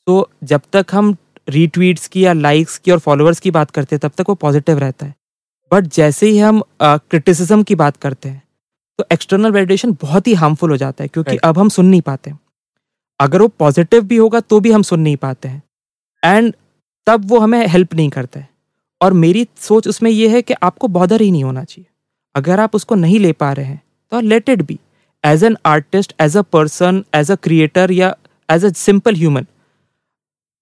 [0.08, 1.16] तो जब तक हम
[1.48, 4.80] रीट्वीट्स की या लाइक्स की और फॉलोअर्स की बात करते हैं तब तक वो पॉजिटिव
[4.80, 5.14] रहता है।
[5.72, 8.42] बट जैसे ही हम क्रिटिसिज्म की बात करते हैं
[9.00, 11.46] तो एक्सटर्नल वैलिडेशन बहुत ही हार्मफुल हो जाता है क्योंकि Right.
[11.46, 12.34] अब हम सुन नहीं पाते
[13.20, 15.62] अगर वो पॉजिटिव भी होगा तो भी हम सुन नहीं पाते हैं।
[16.24, 16.54] एंड
[17.08, 18.48] तब वो हमें हेल्प नहीं करता है।
[19.02, 21.86] और मेरी सोच उसमें ये है कि आपको बॉदर ही नहीं होना चाहिए।
[22.36, 23.82] अगर आप उसको नहीं ले पा रहे हैं
[24.12, 24.80] तो let it be
[25.24, 28.16] as an artist as a person as a creator या
[28.50, 29.46] एज अ सिंपल ह्यूमन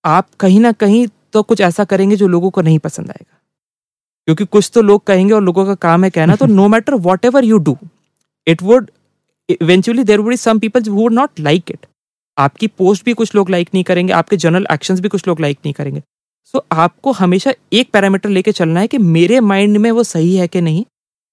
[0.05, 3.37] आप कहीं ना कहीं तो कुछ ऐसा करेंगे जो लोगों को नहीं पसंद आएगा।
[4.27, 6.93] क्योंकि कुछ तो लोग कहेंगे और लोगों का काम है कहना तो no matter
[7.25, 7.77] whatever you do
[8.47, 8.91] it would
[9.49, 11.85] eventually there would some people who not like it
[12.37, 15.57] आपकी पोस्ट भी कुछ लोग लाइक नहीं करेंगे आपके जनरल एक्शंस भी कुछ लोग लाइक
[15.65, 16.01] नहीं करेंगे।
[16.43, 20.35] सो so, आपको हमेशा एक पैरामीटर लेके चलना है कि मेरे माइंड में वो सही
[20.35, 20.83] है कि नहीं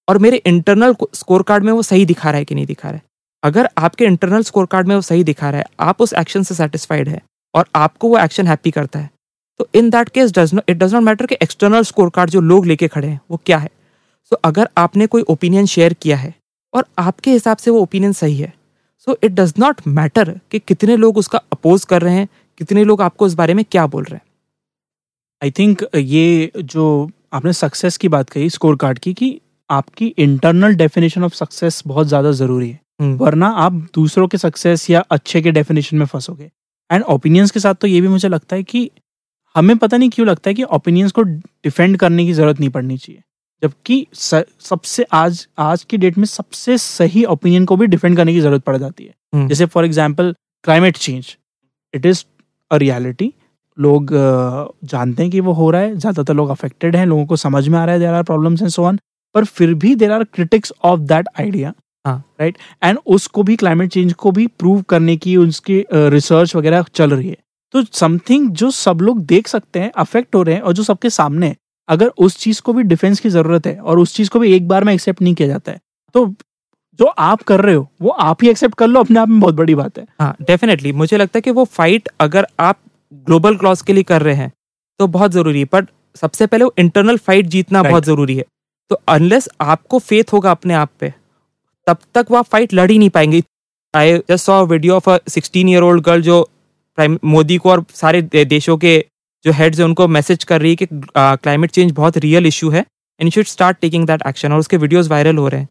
[0.07, 2.97] और मेरे इंटरनल स्कोर कार्ड में वो सही दिखा रहा है कि नहीं दिखा रहा
[2.97, 3.03] है।
[3.43, 6.55] अगर आपके इंटरनल स्कोर कार्ड में वो सही दिखा रहा है आप उस एक्शन से
[6.55, 7.21] सेटिस्फाइड है
[7.53, 9.09] और आपको वो एक्शन हैप्पी करता है।
[9.59, 12.41] तो in that case does not it does not matter कि एक्सटर्नल स्कोर कार्ड जो
[12.41, 16.17] लोग लेके खड़े हैं वो क्या है। सो so, अगर आपने कोई ओपिनियन शेयर किया
[16.17, 16.33] है
[16.73, 18.53] और आपके हिसाब से वो ओपिनियन सही है
[19.07, 22.27] so it does not matter कि कितने लोग उसका अपोज कर रहे हैं
[22.59, 24.25] कितने लोग आपको इस बारे में क्या बोल रहे हैं।
[25.41, 29.39] आई थिंक ये जो आपने सक्सेस की बात कही स्कोर कार्ड की कि
[29.69, 34.89] आपकी इंटरनल डेफिनेशन ऑफ़ सक्सेस बहुत ज़्यादा ज़रूरी है। हम्म, वरना आप दूसरों के सक्सेस
[34.89, 36.49] या अच्छे के डेफिनेशन में फंसोगे।
[36.91, 38.89] एंड ओपिनियंस के साथ तो ये भी मुझे लगता है कि
[39.55, 42.97] हमें पता नहीं क्यों लगता है कि ओपिनियंस को डिफेंड करने की ज़रूरत नहीं पड़नी
[42.97, 43.21] चाहिए।
[43.61, 48.39] जबकि सबसे आज आज की डेट में सबसे सही ओपिनियन को भी डिफेंड करने की
[48.41, 50.33] ज़रूरत पड़ जाती है। हम्म, जैसे for example
[50.63, 51.35] climate change
[51.93, 52.23] it is
[52.71, 53.33] a reality
[53.77, 54.09] लोग
[54.83, 57.77] जानते हैं कि वो हो रहा है ज़्यादातर लोग अफेक्टेड हैं लोगों को समझ में
[57.79, 58.99] आ रहा है there are problems and so on
[59.35, 61.73] पर फिर भी there are critics of that idea
[62.05, 66.85] हाँ। राइट एंड उसको भी क्लाइमेट चेंज को भी प्रूव करने की उसकी रिसर्च वगैरह
[66.95, 67.37] चल रही है।
[67.73, 71.09] तो समथिंग जो सब लोग देख सकते हैं अफेक्ट हो रहे हैं और जो सबके
[71.09, 71.55] सामने है
[71.89, 74.67] अगर उस चीज़ को भी डिफेंस की ज़रूरत है और उस चीज़ को भी एक
[74.67, 75.79] बार में एक्सेप्ट नहीं किया जाता है
[76.15, 76.25] तो
[76.99, 79.55] जो आप कर रहे हो वो आप ही एक्सेप्ट कर लो अपने आप में बहुत
[79.55, 82.79] बड़ी बात है। हाँ डेफिनेटली मुझे लगता है कि वो फाइट अगर आप
[83.27, 84.51] ग्लोबल क्लॉज के लिए कर रहे हैं
[84.99, 87.91] तो बहुत ज़रूरी है। बट सबसे पहले वो इंटरनल फाइट जीतना Right.
[87.91, 88.45] बहुत ज़रूरी है।
[88.91, 91.13] तो अनलेस आपको फेथ होगा अपने आप पे
[91.91, 93.41] तब तक वो आप फाइट लड़ ही नहीं पाएँगे।
[93.93, 96.41] I just saw video of a sixteen year old girl जो
[96.97, 98.93] प्राइम मोदी को और सारे देशों के
[99.45, 102.79] जो हेड्स हैं, उनको मैसेज कर रही है कि क्लाइमेट चेंज बहुत रियल इशू है
[102.79, 105.67] and you should start taking that action और उसके वीडियोस वायरल हो रहे हैं।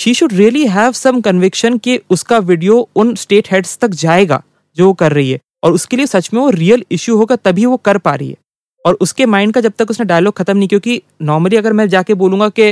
[0.00, 4.42] She should really have some conviction कि उसका वीडियो उन स्टेट हेड्स तक जाएगा
[4.76, 7.66] जो वो कर रही है और उसके लिए सच में वो रियल इशू होगा तभी
[7.66, 8.36] वो कर पा रही है।
[8.84, 12.14] और उसके माइंड का जब तक उसने डायलॉग खत्म नहीं, क्योंकि नॉर्मली अगर मैं जाके
[12.14, 12.70] बोलूँगा कि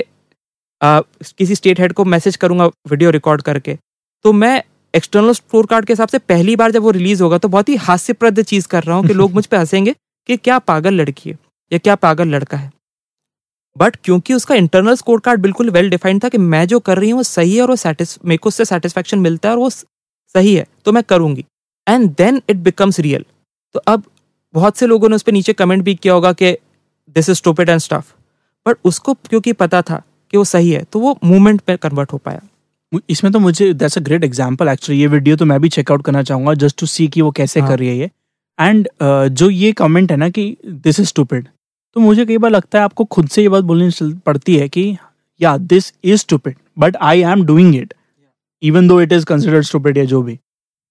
[0.85, 1.01] आ,
[1.39, 3.77] किसी स्टेट हेड को मैसेज करूँगा वीडियो रिकॉर्ड करके।
[4.25, 4.63] तो मैं
[4.95, 7.77] एक्सटर्नल स्कोर कार्ड के हिसाब से पहली बार जब वो रिलीज़ होगा तो बहुत ही
[7.79, 9.95] हास्यप्रद चीज़ कर रहा हूँ कि लोग मुझ पर हंसेंगे
[10.29, 11.37] कि क्या पागल लड़की है
[11.73, 12.71] या क्या पागल लड़का है।
[13.77, 17.11] बट क्योंकि उसका इंटरनल स्कोर कार्ड बिल्कुल वेल डिफाइंड था कि मैं जो कर रही
[17.11, 17.77] हूँ वो सही है और वो
[18.25, 21.45] मेरे को उससे सेटिस्फेक्शन मिलता है और वो सही है तो मैं करूँगी।
[21.87, 23.25] And then it becomes real
[23.75, 24.03] तो अब
[24.55, 26.53] बहुत से लोगों ने उस पर नीचे कमेंट भी किया होगा कि
[27.17, 28.13] this is stupid and stuff
[28.67, 30.03] but उसको क्योंकि पता था
[30.35, 32.41] कि वो सही है तो वो मूवमेंट पे कन्वर्ट हो पाया।
[33.11, 36.23] इसमें तो मुझे that's a great example actually ये वीडियो तो मैं भी चेकआउट करना
[36.23, 38.11] चाहूँगा जस्ट टू सी कि वो कैसे हाँ। कर रही है ये।
[38.59, 41.47] एंड uh, जो ये कमेंट है ना कि दिस इज़ स्टूपिड
[41.97, 44.97] तो मुझे कई बार लगता है आपको खुद से ये बात बोलनी पड़ती है कि
[45.41, 47.95] या this is stupid but I am doing it
[48.63, 50.39] even though it is considered stupid या जो भी।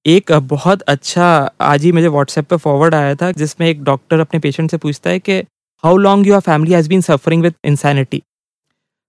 [0.06, 1.26] एक बहुत अच्छा
[1.62, 5.10] आज ही मुझे व्हाट्सएप पे फॉरवर्ड आया था जिसमें एक डॉक्टर अपने पेशेंट से पूछता
[5.10, 5.40] है कि
[5.84, 8.22] how long your family has been suffering with insanity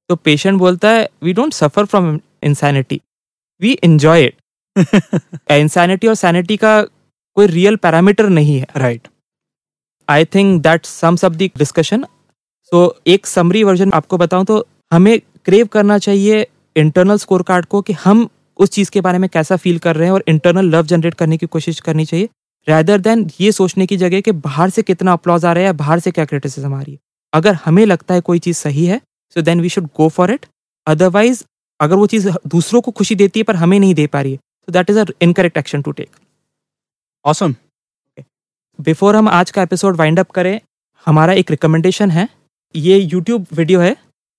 [0.09, 3.01] तो पेशेंट बोलता है we don't suffer from insanity
[3.61, 4.35] we enjoy it
[5.51, 6.83] insanity और सैनिटी का
[7.37, 8.67] कोई रियल पैरामीटर नहीं है?
[8.77, 9.09] Right
[10.09, 12.05] I think that sums up the discussion
[12.63, 16.47] so एक summary version आपको बताऊँ तो हमें क्रेव करना चाहिए
[16.77, 20.07] इंटरनल स्कोर कार्ड को कि हम उस चीज़ के बारे में कैसा फील कर रहे
[20.07, 22.29] हैं और इंटरनल लव जनरेट करने की कोशिश करनी चाहिए
[22.69, 25.99] रैदर देन ये सोचने की जगह कि बाहर से कितना अप्लॉज आ रहा है बाहर
[25.99, 26.99] से क्या क्रिटिसिज्म आ रही है।
[27.35, 29.01] अगर हमें लगता है कोई चीज़ सही है
[29.37, 30.47] so then we should go for it
[30.87, 31.43] otherwise
[31.80, 34.39] अगर वो चीज़ दूसरों को खुशी देती है पर हमें नहीं दे पा रही है
[34.68, 36.09] तो that is a incorrect action to take
[37.24, 37.55] awesome
[38.78, 40.61] before हम आज का एपिसोड वाइंड अप करें
[41.07, 42.28] हमारा एक रिकमेंडेशन है।
[42.74, 43.97] ये यूट्यूब वीडियो है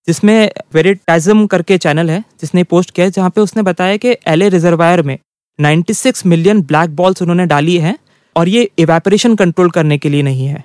[0.07, 4.41] जिसमें वेरिटाइजम करके चैनल है जिसने पोस्ट किया है जहाँ पे उसने बताया कि एल
[4.41, 5.17] ए रिजर्वायर में
[5.59, 7.97] 96 मिलियन ब्लैक बॉल्स उन्होंने डाली है
[8.35, 10.63] और ये इवेपरेशन कंट्रोल करने के लिए नहीं है।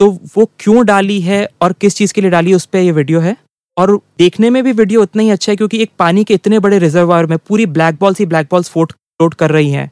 [0.00, 2.92] तो वो क्यों डाली है और किस चीज़ के लिए डाली है उस पर ये
[2.92, 3.36] वीडियो है।
[3.78, 6.78] और देखने में भी वीडियो उतना ही अच्छा है क्योंकि एक पानी के इतने बड़े
[6.78, 9.90] रिजर्वायर में पूरी ब्लैक बॉल्स ही ब्लैक बॉल्स फोट फ्लोट कर रही हैं।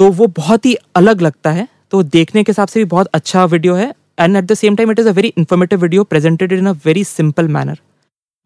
[0.00, 3.44] तो वो बहुत ही अलग लगता है। तो देखने के हिसाब से भी बहुत अच्छा
[3.44, 6.66] वीडियो है and at the same time it is a very informative video presented in
[6.66, 7.78] a very simple manner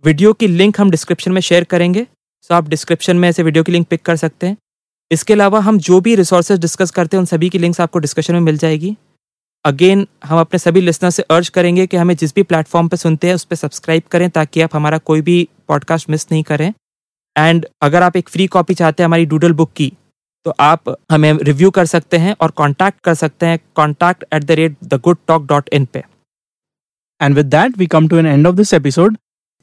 [0.04, 2.06] video की लिंक हम डिस्क्रिप्शन में शेयर करेंगे।
[2.50, 4.56] सो आप डिस्क्रिप्शन में ऐसे वीडियो की लिंक पिक कर सकते हैं।
[5.10, 8.34] इसके अलावा हम जो भी रिसोर्सेज डिस्कस करते हैं, उन सभी की लिंक्स आपको डिस्कशन
[8.34, 8.96] में मिल जाएगी।
[9.66, 13.26] अगेन हम अपने सभी लिसनर से अर्ज़ करेंगे कि हमें जिस भी प्लेटफॉर्म पर सुनते
[13.26, 16.72] हैं उस पर सब्सक्राइब करें ताकि आप हमारा कोई भी पॉडकास्ट मिस नहीं करें।
[17.38, 19.92] एंड अगर आप एक फ्री कॉपी चाहते हैं हमारी डूडल बुक की
[20.44, 24.50] तो आप हमें रिव्यू कर सकते हैं और कॉन्टैक्ट कर सकते हैं contact at the
[24.50, 26.04] rate the good talk dot in पे।
[27.22, 29.16] And with that, we come to an end of this episode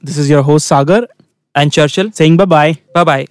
[0.05, 1.03] this is your host Sagar.
[1.57, 2.75] And Churchill bye bye.
[2.95, 3.27] Bye bye